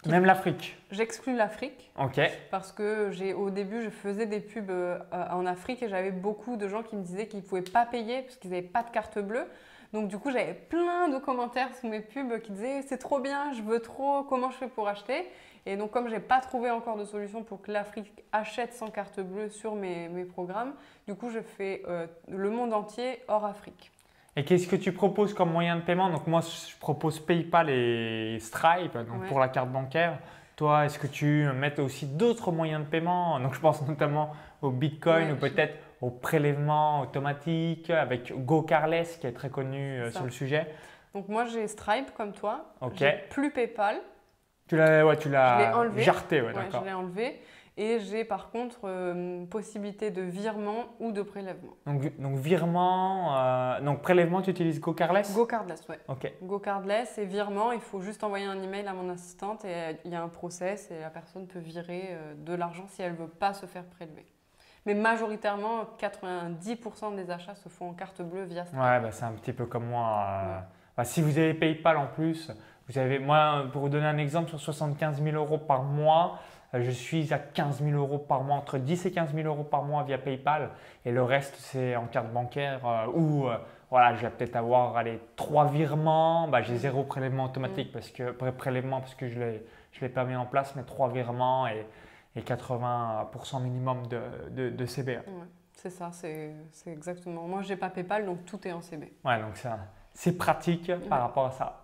Même 0.05 0.25
l'Afrique? 0.25 0.77
J'exclus 0.91 1.35
l'Afrique. 1.35 1.91
Ok. 1.97 2.19
Parce 2.51 2.73
que 2.73 3.09
j'ai, 3.11 3.33
au 3.33 3.49
début, 3.49 3.81
je 3.81 3.89
faisais 3.89 4.25
des 4.25 4.41
pubs 4.41 4.69
euh, 4.69 4.99
en 5.11 5.45
Afrique 5.45 5.81
et 5.81 5.87
j'avais 5.87 6.11
beaucoup 6.11 6.57
de 6.57 6.67
gens 6.67 6.83
qui 6.83 6.97
me 6.97 7.03
disaient 7.03 7.27
qu'ils 7.27 7.39
ne 7.39 7.45
pouvaient 7.45 7.61
pas 7.61 7.85
payer 7.85 8.23
parce 8.23 8.35
qu'ils 8.35 8.49
n'avaient 8.49 8.63
pas 8.63 8.83
de 8.83 8.89
carte 8.89 9.19
bleue. 9.19 9.45
Donc 9.93 10.09
du 10.09 10.17
coup, 10.17 10.31
j'avais 10.31 10.55
plein 10.55 11.07
de 11.07 11.19
commentaires 11.19 11.69
sous 11.79 11.87
mes 11.87 12.01
pubs 12.01 12.41
qui 12.41 12.51
disaient 12.51 12.81
c'est 12.81 12.97
trop 12.97 13.19
bien, 13.19 13.53
je 13.53 13.61
veux 13.61 13.79
trop, 13.79 14.23
comment 14.23 14.49
je 14.49 14.57
fais 14.57 14.67
pour 14.67 14.87
acheter? 14.87 15.25
Et 15.65 15.77
donc 15.77 15.91
comme 15.91 16.07
je 16.07 16.13
n'ai 16.13 16.19
pas 16.19 16.39
trouvé 16.39 16.69
encore 16.71 16.97
de 16.97 17.05
solution 17.05 17.43
pour 17.43 17.61
que 17.61 17.71
l'Afrique 17.71 18.23
achète 18.31 18.73
sans 18.73 18.89
carte 18.89 19.19
bleue 19.19 19.49
sur 19.49 19.75
mes, 19.75 20.09
mes 20.09 20.25
programmes, 20.25 20.73
du 21.07 21.15
coup 21.15 21.29
je 21.29 21.39
fais 21.39 21.83
euh, 21.87 22.05
le 22.27 22.49
monde 22.49 22.73
entier 22.73 23.21
hors 23.27 23.45
Afrique. 23.45 23.91
Et 24.35 24.43
qu'est-ce 24.43 24.67
que 24.67 24.75
tu 24.75 24.91
proposes 24.91 25.33
comme 25.33 25.51
moyen 25.51 25.75
de 25.75 25.81
paiement? 25.81 26.09
Donc 26.09 26.25
moi, 26.25 26.41
je 26.41 26.75
propose 26.79 27.19
PayPal 27.19 27.69
et 27.69 28.39
Stripe 28.39 28.97
donc 28.97 29.27
pour 29.27 29.39
la 29.39 29.47
carte 29.47 29.69
bancaire. 29.69 30.17
Toi, 30.55 30.85
est-ce 30.85 30.97
que 30.97 31.07
tu 31.07 31.47
mets 31.53 31.79
aussi 31.79 32.07
d'autres 32.07 32.51
moyens 32.51 32.83
de 32.83 32.89
paiement? 32.89 33.39
Donc 33.39 33.53
je 33.53 33.59
pense 33.59 33.87
notamment 33.87 34.31
au 34.61 34.71
Bitcoin 34.71 35.31
ou 35.31 35.35
peut-être 35.35 35.77
au 36.01 36.09
prélèvement 36.09 37.01
automatique 37.01 37.89
avec 37.89 38.33
GoCarless 38.45 39.17
qui 39.17 39.27
est 39.27 39.33
très 39.33 39.49
connu 39.49 40.01
euh, 40.01 40.11
sur 40.11 40.23
le 40.23 40.31
sujet. 40.31 40.67
Donc 41.13 41.29
moi, 41.29 41.45
j'ai 41.45 41.67
Stripe 41.67 42.11
comme 42.17 42.33
toi. 42.33 42.65
Ok. 42.81 43.03
Plus 43.29 43.51
PayPal. 43.51 43.97
Tu 44.73 44.77
l'as 44.79 45.05
ouais, 45.05 45.17
tu 45.17 45.29
l'as 45.29 45.77
enlevé. 45.77 46.01
jarté, 46.01 46.41
ouais, 46.41 46.47
ouais, 46.47 46.63
Je 46.71 46.83
l'ai 46.83 46.93
enlevé. 46.93 47.39
Et 47.77 47.99
j'ai 47.99 48.25
par 48.25 48.49
contre 48.49 48.81
euh, 48.85 49.45
possibilité 49.45 50.09
de 50.09 50.23
virement 50.23 50.85
ou 50.99 51.11
de 51.11 51.21
prélèvement. 51.21 51.73
Donc, 51.85 52.19
donc 52.19 52.37
virement, 52.37 53.37
euh, 53.37 53.81
donc 53.81 54.01
prélèvement, 54.01 54.41
tu 54.41 54.49
utilises 54.49 54.79
GoCardless 54.79 55.31
GoCardless, 55.35 55.81
oui. 55.89 55.95
Ok. 56.07 56.31
GoCardless 56.41 57.19
et 57.19 57.25
virement, 57.25 57.71
il 57.71 57.81
faut 57.81 58.01
juste 58.01 58.23
envoyer 58.23 58.45
un 58.45 58.59
email 58.63 58.87
à 58.87 58.93
mon 58.93 59.11
assistante 59.11 59.63
et 59.65 59.99
il 60.05 60.11
y 60.11 60.15
a 60.15 60.23
un 60.23 60.27
process 60.27 60.89
et 60.89 60.99
la 61.01 61.11
personne 61.11 61.45
peut 61.45 61.59
virer 61.59 62.09
euh, 62.11 62.33
de 62.35 62.53
l'argent 62.55 62.85
si 62.87 63.03
elle 63.03 63.11
ne 63.11 63.17
veut 63.17 63.27
pas 63.27 63.53
se 63.53 63.67
faire 63.67 63.85
prélever. 63.85 64.25
Mais 64.87 64.95
majoritairement, 64.95 65.85
90% 65.99 67.15
des 67.15 67.29
achats 67.29 67.55
se 67.55 67.69
font 67.69 67.89
en 67.89 67.93
carte 67.93 68.23
bleue 68.23 68.43
via 68.43 68.65
Stripe. 68.65 68.81
Ouais, 68.81 68.99
bah, 68.99 69.11
c'est 69.11 69.25
un 69.25 69.33
petit 69.33 69.53
peu 69.53 69.65
comme 69.67 69.85
moi. 69.85 70.63
bah, 70.97 71.05
si 71.05 71.21
vous 71.21 71.37
avez 71.37 71.53
PayPal 71.53 71.97
en 71.97 72.07
plus, 72.07 72.51
vous 72.89 72.97
avez, 72.97 73.19
moi, 73.19 73.65
pour 73.71 73.81
vous 73.81 73.89
donner 73.89 74.05
un 74.07 74.17
exemple, 74.17 74.49
sur 74.49 74.59
75 74.59 75.21
000 75.21 75.35
euros 75.35 75.57
par 75.57 75.83
mois, 75.83 76.39
euh, 76.73 76.81
je 76.81 76.91
suis 76.91 77.33
à 77.33 77.39
15 77.39 77.81
000 77.83 77.91
euros 77.97 78.17
par 78.17 78.43
mois, 78.43 78.57
entre 78.57 78.77
10 78.77 79.05
et 79.05 79.11
15 79.11 79.33
000 79.33 79.47
euros 79.47 79.63
par 79.63 79.83
mois 79.83 80.03
via 80.03 80.17
PayPal. 80.17 80.69
Et 81.05 81.11
le 81.11 81.23
reste, 81.23 81.55
c'est 81.57 81.95
en 81.95 82.05
carte 82.07 82.31
bancaire 82.33 82.85
euh, 82.85 83.05
ou 83.13 83.47
euh, 83.47 83.57
voilà, 83.89 84.15
je 84.15 84.21
vais 84.21 84.29
peut-être 84.31 84.55
avoir 84.55 84.97
allez, 84.97 85.19
trois 85.35 85.65
virements. 85.65 86.47
Bah, 86.47 86.61
j'ai 86.61 86.75
zéro 86.77 87.03
prélèvement 87.03 87.45
automatique 87.45 87.91
parce 87.91 88.09
que, 88.09 88.31
pré- 88.31 88.51
prélèvement 88.51 88.99
parce 89.01 89.15
que 89.15 89.27
je 89.29 89.39
ne 89.39 89.51
l'ai 90.01 90.09
pas 90.09 90.25
mis 90.25 90.35
en 90.35 90.45
place, 90.45 90.75
mais 90.75 90.83
trois 90.83 91.09
virements 91.09 91.67
et, 91.67 91.85
et 92.35 92.41
80% 92.41 93.61
minimum 93.61 94.07
de, 94.07 94.19
de, 94.49 94.69
de. 94.71 94.85
Ouais, 94.85 95.21
c'est 95.73 95.89
ça, 95.91 96.09
c'est 96.11 96.53
exactement. 96.87 97.43
Moi, 97.47 97.61
j'ai 97.61 97.75
pas 97.75 97.89
PayPal, 97.89 98.25
donc 98.25 98.45
tout 98.45 98.67
est 98.67 98.71
en 98.71 98.81
CB. 98.81 99.13
Ouais, 99.23 99.39
donc 99.39 99.61
c'est 100.13 100.37
pratique 100.37 100.91
par 101.09 101.21
rapport 101.21 101.45
à 101.45 101.51
ça. 101.51 101.82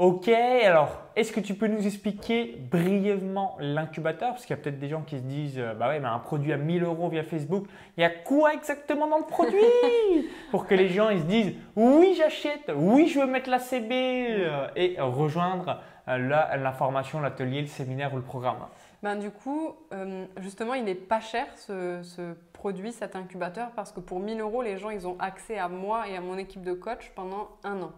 Ok, 0.00 0.28
alors 0.28 1.02
est-ce 1.14 1.30
que 1.30 1.40
tu 1.40 1.52
peux 1.52 1.66
nous 1.66 1.86
expliquer 1.86 2.56
brièvement 2.70 3.58
l'incubateur? 3.60 4.30
Parce 4.30 4.46
qu'il 4.46 4.56
y 4.56 4.58
a 4.58 4.62
peut-être 4.62 4.78
des 4.78 4.88
gens 4.88 5.02
qui 5.02 5.18
se 5.18 5.22
disent 5.22 5.58
euh, 5.58 5.74
Bah 5.74 5.88
ouais, 5.88 6.00
mais 6.00 6.08
un 6.08 6.18
produit 6.20 6.54
à 6.54 6.56
1000 6.56 6.84
euros 6.84 7.10
via 7.10 7.22
Facebook, 7.22 7.66
il 7.98 8.00
y 8.00 8.04
a 8.04 8.08
quoi 8.08 8.54
exactement 8.54 9.08
dans 9.08 9.18
le 9.18 9.26
produit? 9.26 9.60
Pour 10.50 10.66
que 10.66 10.74
les 10.74 10.88
gens 10.88 11.10
ils 11.10 11.20
se 11.20 11.26
disent 11.26 11.52
Oui, 11.76 12.14
j'achète, 12.16 12.72
oui, 12.74 13.08
je 13.08 13.20
veux 13.20 13.26
mettre 13.26 13.50
la 13.50 13.58
CB 13.58 13.90
euh, 13.92 14.68
et 14.74 14.96
rejoindre 14.98 15.82
euh, 16.08 16.16
la, 16.16 16.56
la 16.56 16.72
formation, 16.72 17.20
l'atelier, 17.20 17.60
le 17.60 17.66
séminaire 17.66 18.14
ou 18.14 18.16
le 18.16 18.22
programme. 18.22 18.56
Ben, 19.02 19.16
du 19.16 19.30
coup, 19.30 19.74
euh, 19.92 20.24
justement, 20.38 20.72
il 20.72 20.84
n'est 20.84 20.94
pas 20.94 21.20
cher 21.20 21.44
ce, 21.56 22.00
ce 22.02 22.32
produit, 22.54 22.92
cet 22.92 23.16
incubateur, 23.16 23.68
parce 23.76 23.92
que 23.92 24.00
pour 24.00 24.20
1000 24.20 24.40
euros, 24.40 24.62
les 24.62 24.78
gens 24.78 24.88
ils 24.88 25.06
ont 25.06 25.18
accès 25.18 25.58
à 25.58 25.68
moi 25.68 26.08
et 26.08 26.16
à 26.16 26.22
mon 26.22 26.38
équipe 26.38 26.62
de 26.62 26.72
coach 26.72 27.12
pendant 27.14 27.50
un 27.64 27.82
an. 27.82 27.92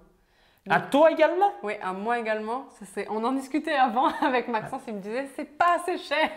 À 0.71 0.81
toi 0.81 1.11
également? 1.11 1.51
Oui, 1.65 1.73
à 1.83 1.93
moi 1.93 2.19
également. 2.21 2.67
Ça, 2.71 3.01
on 3.11 3.25
en 3.25 3.33
discutait 3.33 3.75
avant 3.75 4.07
avec 4.23 4.47
Maxence, 4.49 4.83
il 4.87 4.95
me 4.95 5.01
disait 5.01 5.27
c'est 5.35 5.45
pas 5.59 5.77
assez 5.77 5.99
cher. 5.99 6.31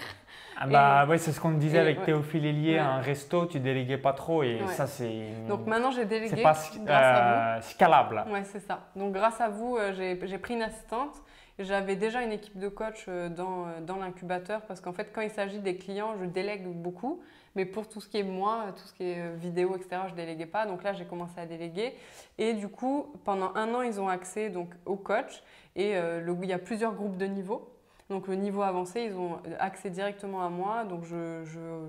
ah 0.58 0.65
bah 0.65 1.05
ouais, 1.08 1.20
c'est 1.20 1.32
ce 1.32 1.39
qu'on 1.39 1.51
disait 1.51 1.77
et- 1.77 1.82
avec 1.82 2.00
ouais. 2.00 2.05
Théophile 2.05 2.46
Hélier, 2.46 2.74
Ouais. 2.74 2.79
un 2.79 3.01
resto, 3.01 3.46
tu 3.46 3.60
déléguais 3.60 4.00
pas 4.00 4.13
trop 4.13 4.41
et 4.41 4.62
Ouais. 4.63 4.67
ça 4.74 4.88
c'est 4.88 5.27
Donc 5.48 5.67
maintenant, 5.67 5.91
j'ai 5.91 6.05
délégué 6.05 6.36
c'est 6.38 6.41
pas 6.41 6.53
grâce 6.53 6.72
à 6.88 7.22
vous. 7.22 7.60
euh, 7.60 7.62
scalable. 7.62 8.25
Ouais, 8.32 8.44
c'est 8.46 8.62
ça. 8.62 8.79
Donc 8.96 9.13
grâce 9.13 9.39
à 9.41 9.50
vous, 9.50 9.77
euh, 9.77 9.94
j'ai 9.94 10.20
j'ai 10.24 10.38
pris 10.39 10.55
une 10.55 10.63
assistante. 10.63 11.22
J'avais 11.60 11.96
déjà 11.96 12.22
une 12.24 12.32
équipe 12.34 12.58
de 12.60 12.67
coach 12.67 13.05
euh, 13.08 13.29
dans, 13.29 13.67
euh, 13.67 13.79
dans 13.82 13.96
l'incubateur 13.98 14.62
parce 14.63 14.82
qu'en 14.82 14.91
fait, 14.91 15.12
quand 15.13 15.22
il 15.22 15.29
s'agit 15.29 15.60
des 15.60 15.77
clients, 15.77 16.15
je 16.20 16.25
délègue 16.25 16.65
beaucoup. 16.67 17.22
Mais 17.56 17.66
pour 17.66 17.88
tout 17.88 18.02
ce 18.02 18.08
qui 18.08 18.18
est 18.18 18.24
moi, 18.24 18.74
tout 18.76 18.88
ce 18.88 18.94
qui 18.94 19.04
est 19.04 19.20
euh, 19.20 19.36
vidéo, 19.36 19.76
etc., 19.76 20.02
je 20.10 20.16
déléguais 20.16 20.46
pas. 20.46 20.66
Donc 20.66 20.84
là, 20.84 20.94
j'ai 20.94 21.06
commencé 21.06 21.40
à 21.40 21.46
déléguer. 21.46 21.94
Et 22.38 22.54
du 22.54 22.68
coup, 22.68 23.14
pendant 23.24 23.54
un 23.56 23.74
an, 23.74 23.82
ils 23.82 24.00
ont 24.00 24.10
accès 24.10 24.50
donc, 24.50 24.70
au 24.86 24.96
coach. 24.96 25.42
Et 25.76 25.96
euh, 25.96 26.36
il 26.42 26.50
y 26.50 26.54
a 26.54 26.60
plusieurs 26.60 26.94
groupes 26.94 27.18
de 27.18 27.26
niveaux. 27.26 27.75
Donc 28.10 28.28
le 28.28 28.36
niveau 28.36 28.62
avancé, 28.62 29.02
ils 29.02 29.16
ont 29.18 29.40
accès 29.60 29.90
directement 29.90 30.46
à 30.46 30.50
moi. 30.50 30.84
Donc 30.84 31.04
je, 31.06 31.44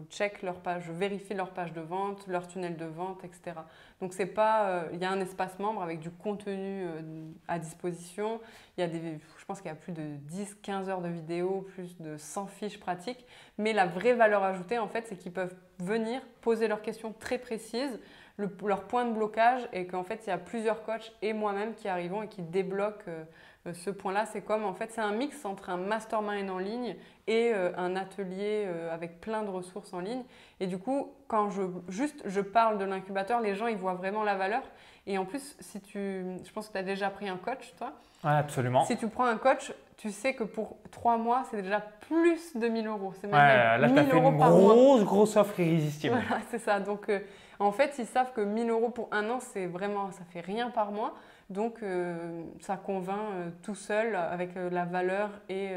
check 0.08 0.40
leur 0.42 0.56
je 0.80 0.90
vérifie 0.92 1.34
leur 1.34 1.50
page 1.50 1.72
de 1.74 1.80
vente, 1.82 2.26
leur 2.26 2.46
tunnel 2.48 2.76
de 2.76 2.86
vente, 2.86 3.22
etc. 3.24 3.56
Donc 4.00 4.14
c'est 4.14 4.26
pas, 4.26 4.68
euh, 4.68 4.88
il 4.92 4.98
y 4.98 5.04
a 5.04 5.10
un 5.10 5.20
espace 5.20 5.58
membre 5.58 5.82
avec 5.82 6.00
du 6.00 6.10
contenu 6.10 6.84
euh, 6.86 7.00
à 7.48 7.58
disposition. 7.58 8.40
Il 8.76 8.80
y 8.80 8.84
a 8.84 8.86
des, 8.88 9.18
je 9.38 9.44
pense 9.44 9.60
qu'il 9.60 9.68
y 9.68 9.72
a 9.72 9.76
plus 9.76 9.92
de 9.92 10.02
10-15 10.30 10.88
heures 10.88 11.02
de 11.02 11.08
vidéos, 11.08 11.66
plus 11.74 11.98
de 12.00 12.16
100 12.16 12.46
fiches 12.46 12.80
pratiques. 12.80 13.26
Mais 13.58 13.74
la 13.74 13.86
vraie 13.86 14.14
valeur 14.14 14.42
ajoutée, 14.42 14.78
en 14.78 14.88
fait, 14.88 15.06
c'est 15.06 15.16
qu'ils 15.16 15.32
peuvent 15.32 15.54
venir 15.80 16.22
poser 16.40 16.66
leurs 16.66 16.80
questions 16.82 17.12
très 17.18 17.36
précises, 17.38 18.00
le- 18.38 18.50
leur 18.64 18.84
point 18.84 19.04
de 19.04 19.12
blocage, 19.12 19.68
et 19.74 19.86
qu'en 19.86 20.02
fait, 20.02 20.22
il 20.26 20.30
y 20.30 20.32
a 20.32 20.38
plusieurs 20.38 20.82
coachs 20.82 21.12
et 21.22 21.32
moi-même 21.34 21.74
qui 21.74 21.88
arrivons 21.88 22.22
et 22.22 22.28
qui 22.28 22.42
débloquent 22.42 23.04
euh, 23.08 23.24
ce 23.72 23.90
point-là. 23.90 24.26
C'est 24.26 24.40
comme, 24.42 24.64
en 24.64 24.74
fait, 24.74 24.90
c'est 24.92 25.00
un 25.00 25.12
mix 25.12 25.44
entre 25.44 25.70
un 25.70 25.76
mastermind 25.76 26.48
en 26.50 26.58
ligne 26.58 26.96
et 27.26 27.52
euh, 27.54 27.72
un 27.76 27.96
atelier 27.96 28.64
euh, 28.66 28.92
avec 28.94 29.20
plein 29.20 29.42
de 29.42 29.50
ressources 29.50 29.92
en 29.92 30.00
ligne. 30.00 30.22
Et 30.60 30.66
du 30.66 30.78
coup, 30.78 31.12
quand 31.28 31.50
je, 31.50 31.62
juste 31.88 32.22
je 32.26 32.40
parle 32.40 32.78
de 32.78 32.84
l'incubateur, 32.84 33.40
les 33.40 33.54
gens, 33.54 33.66
ils 33.66 33.76
voient 33.76 33.94
vraiment 33.94 34.22
la 34.24 34.34
valeur. 34.34 34.62
Et 35.06 35.18
en 35.18 35.24
plus, 35.24 35.56
si 35.60 35.80
tu, 35.80 36.24
je 36.44 36.52
pense 36.52 36.68
que 36.68 36.72
tu 36.72 36.78
as 36.78 36.82
déjà 36.82 37.10
pris 37.10 37.28
un 37.28 37.36
coach, 37.36 37.74
toi. 37.78 37.92
Ouais, 38.24 38.32
absolument. 38.32 38.84
Si 38.84 38.96
tu 38.96 39.08
prends 39.08 39.26
un 39.26 39.36
coach, 39.36 39.72
tu 39.96 40.10
sais 40.10 40.34
que 40.34 40.42
pour 40.44 40.76
trois 40.90 41.16
mois, 41.16 41.44
c'est 41.50 41.62
déjà 41.62 41.80
plus 41.80 42.56
de 42.56 42.66
1000 42.66 42.86
euros. 42.88 43.12
C'est 43.20 43.26
Ouais, 43.28 43.32
même 43.32 43.80
là, 43.80 43.86
tu 43.88 43.92
1000 43.94 43.98
as 43.98 44.04
fait 44.04 44.16
euros 44.16 44.30
une 44.30 44.38
par 44.38 44.50
mois. 44.50 44.74
grosse, 44.74 45.04
grosse 45.04 45.36
offre 45.36 45.60
irrésistible. 45.60 46.16
Voilà, 46.28 46.42
c'est 46.50 46.58
ça. 46.58 46.80
Donc, 46.80 47.08
euh, 47.08 47.20
en 47.60 47.70
fait, 47.72 47.94
ils 47.98 48.06
savent 48.06 48.32
que 48.32 48.40
1000 48.40 48.68
euros 48.70 48.90
pour 48.90 49.08
un 49.12 49.30
an, 49.30 49.38
c'est 49.40 49.66
vraiment, 49.66 50.10
ça 50.12 50.22
fait 50.30 50.40
rien 50.40 50.70
par 50.70 50.90
mois. 50.92 51.14
Donc, 51.50 51.82
euh, 51.82 52.42
ça 52.60 52.76
convainc 52.76 53.18
euh, 53.34 53.50
tout 53.62 53.74
seul 53.76 54.16
avec 54.16 54.56
euh, 54.56 54.68
la 54.70 54.84
valeur 54.84 55.30
et, 55.48 55.70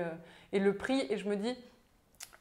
et 0.51 0.59
le 0.59 0.73
prix. 0.75 1.05
Et 1.09 1.17
je 1.17 1.27
me 1.29 1.35
dis, 1.35 1.55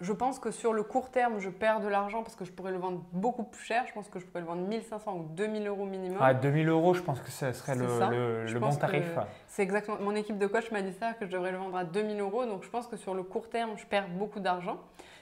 je 0.00 0.12
pense 0.12 0.38
que 0.38 0.50
sur 0.50 0.72
le 0.72 0.82
court 0.82 1.10
terme, 1.10 1.38
je 1.40 1.50
perds 1.50 1.80
de 1.80 1.88
l'argent 1.88 2.22
parce 2.22 2.36
que 2.36 2.44
je 2.44 2.52
pourrais 2.52 2.70
le 2.72 2.78
vendre 2.78 3.04
beaucoup 3.12 3.42
plus 3.42 3.62
cher. 3.64 3.84
Je 3.86 3.92
pense 3.92 4.08
que 4.08 4.18
je 4.18 4.24
pourrais 4.26 4.40
le 4.40 4.46
vendre 4.46 4.62
1500 4.66 5.12
ou 5.14 5.22
2000 5.34 5.66
euros 5.66 5.84
minimum. 5.84 6.22
Ouais, 6.22 6.34
2000 6.34 6.68
euros, 6.68 6.94
je 6.94 7.02
pense 7.02 7.20
que 7.20 7.30
ce 7.30 7.52
serait 7.52 7.74
le, 7.74 7.86
le- 8.10 8.44
le 8.54 8.60
bon 8.60 8.68
tarif. 8.80 9.04
C'est 9.46 9.62
exactement. 9.62 9.98
Mon 10.00 10.14
équipe 10.14 10.38
de 10.38 10.46
coach 10.46 10.70
m'a 10.70 10.80
dit 10.82 10.92
ça, 10.94 11.12
que 11.14 11.26
je 11.26 11.30
devrais 11.30 11.52
le 11.52 11.58
vendre 11.58 11.76
à 11.76 11.84
2000 11.84 12.20
euros. 12.20 12.46
Donc 12.46 12.62
je 12.62 12.70
pense 12.70 12.86
que 12.86 12.96
sur 12.96 13.12
le 13.14 13.22
court 13.24 13.50
terme, 13.50 13.72
je 13.76 13.84
perds 13.86 14.08
beaucoup 14.08 14.40
d'argent. 14.40 14.78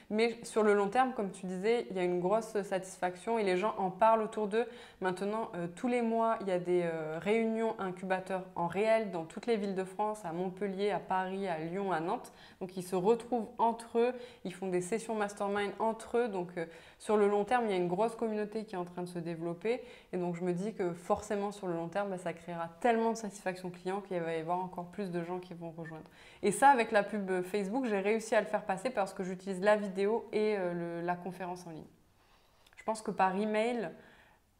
Mais 0.09 0.37
sur 0.43 0.63
le 0.63 0.73
long 0.73 0.87
terme, 0.87 1.11
comme 1.13 1.31
tu 1.31 1.45
disais, 1.47 1.85
il 1.89 1.97
y 1.97 1.99
a 1.99 2.03
une 2.03 2.21
grosse 2.21 2.61
satisfaction 2.61 3.37
et 3.37 3.43
les 3.43 3.57
gens 3.57 3.75
en 3.77 3.89
parlent 3.91 4.21
autour 4.21 4.47
d'eux. 4.47 4.65
Maintenant, 5.01 5.51
euh, 5.55 5.67
tous 5.75 5.89
les 5.89 6.01
mois, 6.01 6.37
il 6.39 6.47
y 6.47 6.51
a 6.51 6.59
des 6.59 6.83
euh, 6.85 7.19
réunions 7.19 7.75
incubateurs 7.77 8.43
en 8.55 8.67
réel 8.67 9.11
dans 9.11 9.25
toutes 9.25 9.47
les 9.47 9.57
villes 9.57 9.75
de 9.75 9.83
France, 9.83 10.23
à 10.23 10.31
Montpellier, 10.31 10.91
à 10.91 10.99
Paris, 10.99 11.49
à 11.49 11.59
Lyon, 11.59 11.91
à 11.91 11.99
Nantes. 11.99 12.31
Donc 12.61 12.77
ils 12.77 12.83
se 12.83 12.95
retrouvent 12.95 13.49
entre 13.57 13.99
eux, 13.99 14.13
ils 14.45 14.53
font 14.53 14.67
des 14.67 14.79
sessions 14.79 15.13
mastermind 15.13 15.73
entre 15.79 16.19
eux. 16.19 16.27
Donc 16.29 16.51
euh, 16.57 16.65
sur 16.99 17.17
le 17.17 17.27
long 17.27 17.43
terme, 17.43 17.65
il 17.65 17.71
y 17.71 17.73
a 17.73 17.77
une 17.77 17.89
grosse 17.89 18.15
communauté 18.15 18.63
qui 18.63 18.75
est 18.75 18.79
en 18.79 18.85
train 18.85 19.01
de 19.01 19.09
se 19.09 19.19
développer. 19.19 19.81
Et 20.13 20.17
donc 20.17 20.37
je 20.37 20.43
me 20.43 20.53
dis 20.53 20.73
que 20.73 20.93
forcément 20.93 21.51
sur 21.51 21.67
le 21.67 21.73
long 21.73 21.89
terme, 21.89 22.11
bah, 22.11 22.17
ça 22.17 22.31
créera 22.31 22.69
tellement 22.79 23.11
de 23.11 23.17
satisfaction 23.17 23.69
client 23.69 23.99
qu'il 23.99 24.21
va 24.21 24.33
y 24.33 24.39
avoir 24.39 24.59
encore 24.59 24.85
plus 24.85 25.11
de 25.11 25.21
gens 25.21 25.39
qui 25.39 25.53
vont 25.53 25.71
rejoindre. 25.71 26.09
Et 26.43 26.51
ça, 26.51 26.69
avec 26.69 26.93
la 26.93 27.03
pub 27.03 27.41
Facebook, 27.41 27.85
j'ai 27.87 27.99
réussi 27.99 28.35
à 28.35 28.39
le 28.39 28.47
faire 28.47 28.63
passer 28.63 28.89
parce 28.89 29.13
que 29.13 29.23
j'utilise 29.23 29.59
la 29.59 29.75
vidéo 29.75 29.96
et 30.01 30.55
euh, 30.57 30.73
le- 31.01 31.05
la 31.05 31.15
conférence 31.15 31.65
en 31.67 31.71
ligne. 31.71 31.83
Je 32.77 32.83
pense 32.83 33.01
que 33.01 33.11
par 33.11 33.35
email, 33.35 33.89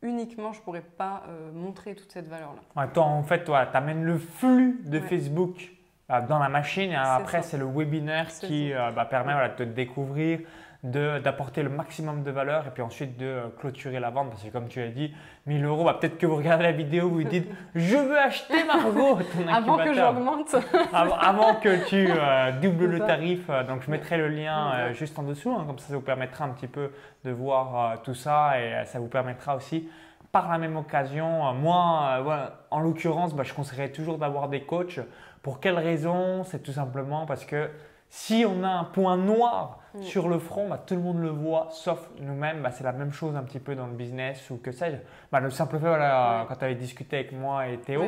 uniquement, 0.02 0.54
je 0.54 0.60
ne 0.60 0.64
pourrais 0.64 0.82
pas 0.82 1.24
euh, 1.28 1.52
montrer 1.52 1.96
toute 1.96 2.12
cette 2.12 2.28
valeur-là. 2.28 2.62
Ouais, 2.82 2.90
toi, 2.92 3.04
en 3.06 3.24
fait, 3.24 3.44
tu 3.44 3.52
amènes 3.54 4.04
le 4.04 4.18
flux 4.18 4.80
de 4.86 5.00
Ouais. 5.00 5.08
Facebook 5.08 5.72
euh, 6.12 6.22
dans 6.28 6.40
la 6.40 6.50
machine 6.50 6.92
et 6.92 6.96
après, 6.96 7.42
ça. 7.42 7.50
c'est 7.50 7.58
le 7.58 7.66
webinaire 7.66 8.28
qui 8.28 8.74
euh, 8.74 8.92
bah, 8.92 9.06
permet 9.06 9.34
voilà, 9.34 9.50
de 9.50 9.56
te 9.56 9.64
découvrir, 9.64 10.40
d'apporter 10.84 11.64
le 11.64 11.70
maximum 11.70 12.24
de 12.24 12.32
valeur 12.32 12.68
et 12.68 12.70
puis 12.70 12.84
ensuite 12.84 13.18
de 13.18 13.26
euh, 13.26 13.48
clôturer 13.60 14.00
la 14.00 14.10
vente. 14.12 14.30
Parce 14.30 14.44
que 14.44 14.50
comme 14.50 14.68
tu 14.68 14.82
as 14.82 14.90
dit, 14.90 15.14
1000 15.48 15.66
euros, 15.66 15.84
bah, 15.84 15.98
peut-être 16.00 16.18
que 16.18 16.26
vous 16.26 16.36
regardez 16.36 16.64
la 16.64 16.72
vidéo, 16.72 17.10
vous 17.10 17.24
dites 17.24 17.50
Je 17.76 17.96
veux 17.98 18.18
acheter 18.18 18.64
Margot, 18.64 19.18
ton 19.18 19.48
Avant 19.52 19.78
que 19.78 19.94
j'augmente, 19.94 20.56
avant, 20.94 21.16
avant 21.18 21.56
que 21.56 21.88
tu 21.88 22.08
euh, 22.10 22.52
doubles 22.62 22.86
le 22.86 23.00
tarif. 23.00 23.50
euh, 23.50 23.64
donc, 23.64 23.82
je 23.84 23.92
mettrai 23.92 24.18
le 24.18 24.28
lien 24.28 24.72
euh, 24.74 24.94
juste 24.94 25.18
en 25.18 25.24
dessous. 25.24 25.52
hein, 25.52 25.64
comme 25.66 25.80
ça, 25.80 25.88
ça 25.90 25.96
vous 25.96 26.02
permettra 26.02 26.46
un 26.46 26.50
petit 26.50 26.68
peu 26.68 26.92
de 27.26 27.32
voir 27.32 27.92
euh, 27.94 27.96
tout 28.04 28.14
ça 28.14 28.60
et 28.62 28.86
ça 28.86 29.00
vous 29.00 29.08
permettra 29.08 29.56
aussi, 29.56 29.90
par 30.32 30.50
la 30.50 30.58
même 30.60 30.78
occasion, 30.78 31.54
moi, 31.54 32.22
en 32.70 32.80
l'occurrence, 32.82 33.34
bah, 33.34 33.44
je 33.44 33.54
conseillerais 33.54 33.90
toujours 33.90 34.18
d'avoir 34.20 34.50
des 34.50 34.62
coachs. 34.62 35.00
Pour 35.42 35.60
quelle 35.60 35.78
raison? 35.80 36.44
C'est 36.44 36.62
tout 36.62 36.74
simplement 36.74 37.26
parce 37.26 37.46
que 37.46 37.70
si 38.10 38.46
on 38.48 38.64
a 38.64 38.70
un 38.70 38.84
point 38.86 39.18
noir 39.18 39.80
Mm. 39.94 40.02
sur 40.04 40.28
le 40.30 40.38
front, 40.38 40.68
bah, 40.70 40.80
tout 40.86 40.96
le 40.96 41.02
monde 41.02 41.22
le 41.22 41.30
voit, 41.30 41.70
sauf 41.72 42.10
nous-mêmes. 42.20 42.62
Bah, 42.62 42.72
c'est 42.72 42.84
la 42.84 42.92
même 42.92 43.12
chose 43.14 43.36
un 43.36 43.42
petit 43.44 43.60
peu 43.60 43.74
dans 43.74 43.88
le 43.88 43.94
business 43.94 44.50
ou 44.52 44.58
que 44.58 44.72
sais-je. 44.72 44.98
Bah, 45.32 45.40
le 45.40 45.50
simple 45.50 45.80
fait, 45.80 45.88
voilà, 45.88 46.46
quand 46.48 46.56
tu 46.56 46.66
avais 46.66 46.76
discuté 46.76 47.16
avec 47.18 47.32
moi 47.32 47.68
et 47.68 47.78
Théo, 47.80 48.04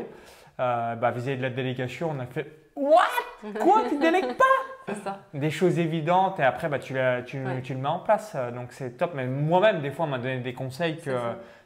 euh, 0.60 0.96
bah, 0.96 1.12
vis-à-vis 1.12 1.38
de 1.38 1.42
la 1.42 1.50
délégation, 1.50 2.12
on 2.16 2.20
a 2.20 2.26
fait 2.26 2.46
What? 2.76 3.02
Quoi? 3.60 3.84
Tu 3.90 3.98
délègues 3.98 4.36
pas? 4.38 4.94
Ça. 5.04 5.20
Des 5.34 5.50
choses 5.52 5.78
évidentes 5.80 6.40
et 6.40 6.44
après 6.44 6.68
bah, 6.70 6.80
tu, 6.80 6.94
la- 6.94 7.22
tu, 7.24 7.44
Ouais. 7.44 7.62
tu 7.62 7.74
le 7.74 7.80
mets 7.80 7.88
en 7.90 8.00
place. 8.00 8.34
euh, 8.36 8.52
Donc 8.52 8.72
c'est 8.72 8.92
top. 8.98 9.12
Mais 9.16 9.26
moi-même, 9.26 9.82
des 9.82 9.92
fois, 9.92 10.06
on 10.06 10.10
m'a 10.10 10.18
donné 10.20 10.40
des 10.40 10.54
conseils 10.54 10.98
que 10.98 11.12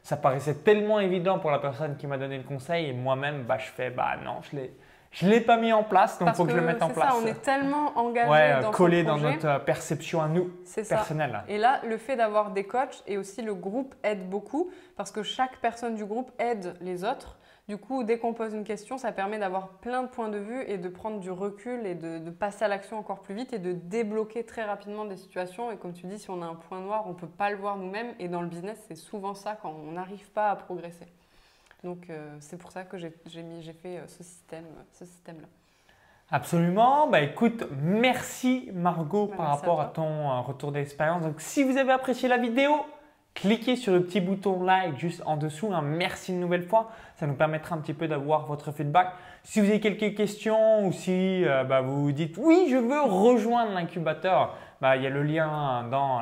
ça 0.02 0.16
paraissait 0.16 0.56
tellement 0.56 1.00
évident 1.00 1.38
pour 1.38 1.50
la 1.50 1.58
personne 1.58 1.96
qui 1.96 2.06
m'a 2.06 2.18
donné 2.18 2.36
le 2.38 2.44
conseil 2.44 2.88
et 2.88 2.92
moi-même, 2.92 3.42
bah, 3.44 3.58
je 3.58 3.66
fais 3.70 3.90
bah 3.90 4.16
non, 4.24 4.36
je 4.50 4.56
l'ai. 4.56 4.74
Je 5.14 5.26
ne 5.26 5.30
l'ai 5.30 5.40
pas 5.40 5.56
mis 5.56 5.72
en 5.72 5.84
place, 5.84 6.18
donc 6.18 6.30
il 6.30 6.34
faut 6.34 6.44
que, 6.44 6.50
je 6.50 6.56
le 6.56 6.62
mette 6.62 6.82
en 6.82 6.90
place. 6.90 7.12
Ça, 7.12 7.20
on 7.22 7.24
est 7.24 7.40
tellement 7.40 7.96
engagé 7.96 8.28
ouais, 8.28 8.60
dans 8.60 8.72
collé 8.72 9.04
dans 9.04 9.16
notre 9.16 9.46
euh, 9.46 9.58
perception 9.60 10.20
à 10.20 10.26
nous, 10.26 10.50
personnelle. 10.88 11.44
Et 11.46 11.56
là, 11.56 11.80
le 11.86 11.96
fait 11.98 12.16
d'avoir 12.16 12.50
des 12.50 12.64
coachs 12.64 13.04
et 13.06 13.16
aussi 13.16 13.40
le 13.40 13.54
groupe 13.54 13.94
aide 14.02 14.28
beaucoup 14.28 14.72
parce 14.96 15.12
que 15.12 15.22
chaque 15.22 15.58
personne 15.58 15.94
du 15.94 16.04
groupe 16.04 16.32
aide 16.40 16.74
les 16.80 17.04
autres. 17.04 17.38
Du 17.68 17.78
coup, 17.78 18.02
dès 18.02 18.18
qu'on 18.18 18.34
pose 18.34 18.52
une 18.52 18.64
question, 18.64 18.98
ça 18.98 19.12
permet 19.12 19.38
d'avoir 19.38 19.68
plein 19.68 20.02
de 20.02 20.08
points 20.08 20.28
de 20.28 20.36
vue 20.36 20.64
et 20.66 20.78
de 20.78 20.88
prendre 20.88 21.20
du 21.20 21.30
recul 21.30 21.86
et 21.86 21.94
de, 21.94 22.18
passer 22.30 22.64
à 22.64 22.68
l'action 22.68 22.98
encore 22.98 23.22
plus 23.22 23.34
vite 23.34 23.52
et 23.52 23.58
de 23.58 23.72
débloquer 23.72 24.44
très 24.44 24.64
rapidement 24.64 25.04
des 25.04 25.16
situations. 25.16 25.70
Et 25.70 25.76
comme 25.76 25.94
tu 25.94 26.06
dis, 26.06 26.18
si 26.18 26.28
on 26.28 26.42
a 26.42 26.46
un 26.46 26.56
point 26.56 26.80
noir, 26.80 27.04
on 27.06 27.10
ne 27.10 27.14
peut 27.14 27.28
pas 27.28 27.50
le 27.50 27.56
voir 27.56 27.76
nous-mêmes. 27.76 28.14
Et 28.18 28.28
dans 28.28 28.42
le 28.42 28.48
business, 28.48 28.84
c'est 28.88 28.96
souvent 28.96 29.34
ça 29.34 29.56
quand 29.62 29.70
on 29.70 29.92
n'arrive 29.92 30.28
pas 30.32 30.50
à 30.50 30.56
progresser. 30.56 31.06
Donc, 31.84 32.10
euh, 32.10 32.34
c'est 32.40 32.56
pour 32.56 32.72
ça 32.72 32.82
que 32.82 32.98
j'ai 32.98 33.10
fait 33.10 33.98
euh, 33.98 34.06
ce 34.08 34.24
système, 34.24 34.64
ce 34.92 35.04
système-là. 35.04 35.46
Absolument. 36.30 37.06
Bah 37.08 37.20
écoute, 37.20 37.64
merci 37.80 38.70
Margot 38.72 39.26
bah, 39.26 39.36
par 39.36 39.48
rapport 39.48 39.80
à, 39.80 39.86
ton 39.86 40.30
euh, 40.30 40.40
retour 40.40 40.72
d'expérience. 40.72 41.22
Donc 41.22 41.40
si 41.40 41.62
vous 41.62 41.76
avez 41.76 41.92
apprécié 41.92 42.28
la 42.28 42.38
vidéo, 42.38 42.72
cliquez 43.34 43.76
sur 43.76 43.92
le 43.92 44.02
petit 44.02 44.20
bouton 44.20 44.62
like 44.62 44.98
juste 44.98 45.22
en 45.26 45.36
dessous. 45.36 45.72
Un 45.72 45.82
merci 45.82 46.32
une 46.32 46.40
nouvelle 46.40 46.66
fois. 46.66 46.90
Ça 47.16 47.26
nous 47.26 47.34
permettra 47.34 47.76
un 47.76 47.78
petit 47.78 47.94
peu 47.94 48.08
d'avoir 48.08 48.46
votre 48.46 48.72
feedback. 48.72 49.12
Si 49.42 49.60
vous 49.60 49.66
avez 49.68 49.80
quelques 49.80 50.16
questions 50.16 50.86
ou 50.86 50.92
si 50.92 51.44
euh, 51.44 51.62
bah, 51.64 51.82
vous 51.82 52.10
dites 52.10 52.36
oui, 52.38 52.68
je 52.70 52.76
veux 52.76 53.02
rejoindre 53.02 53.72
l'incubateur, 53.72 54.56
bah, 54.80 54.96
il 54.96 55.02
y 55.02 55.06
a 55.06 55.10
le 55.10 55.22
lien 55.22 55.86
dans, 55.90 56.20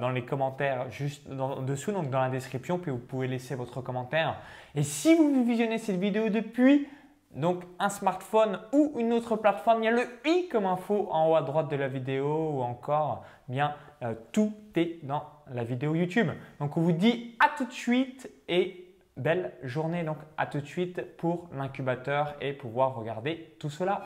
dans 0.00 0.10
les 0.10 0.24
commentaires 0.24 0.90
juste 0.90 1.28
en 1.30 1.62
dessous, 1.62 1.92
donc 1.92 2.10
dans 2.10 2.20
la 2.20 2.30
description, 2.30 2.78
puis 2.78 2.90
vous 2.90 2.98
pouvez 2.98 3.28
laisser 3.28 3.54
votre 3.54 3.80
commentaire. 3.80 4.36
Et 4.74 4.82
si 4.82 5.14
vous 5.14 5.44
visionnez 5.44 5.78
cette 5.78 5.98
vidéo 5.98 6.28
depuis 6.28 6.88
donc 7.34 7.64
un 7.78 7.88
smartphone 7.88 8.58
ou 8.72 8.92
une 8.98 9.12
autre 9.12 9.36
plateforme, 9.36 9.82
il 9.82 9.84
y 9.86 9.88
a 9.88 9.92
le 9.92 10.06
i 10.26 10.48
comme 10.50 10.66
info 10.66 11.08
en 11.10 11.30
haut 11.30 11.36
à 11.36 11.42
droite 11.42 11.70
de 11.70 11.76
la 11.76 11.88
vidéo 11.88 12.50
ou 12.54 12.62
encore 12.62 13.24
bien 13.48 13.74
euh, 14.02 14.14
tout 14.32 14.52
est 14.76 15.04
dans 15.04 15.24
la 15.50 15.64
vidéo 15.64 15.94
YouTube. 15.94 16.28
Donc 16.60 16.76
on 16.76 16.80
vous 16.80 16.92
dit 16.92 17.36
à 17.40 17.50
tout 17.56 17.64
de 17.64 17.72
suite 17.72 18.30
et 18.48 18.96
belle 19.16 19.52
journée. 19.62 20.04
Donc 20.04 20.18
à 20.36 20.46
tout 20.46 20.60
de 20.60 20.66
suite 20.66 21.16
pour 21.16 21.48
l'incubateur 21.54 22.34
et 22.40 22.52
pouvoir 22.52 22.94
regarder 22.94 23.56
tout 23.58 23.70
cela. 23.70 24.02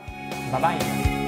Bye 0.51 0.61
bye 0.61 1.26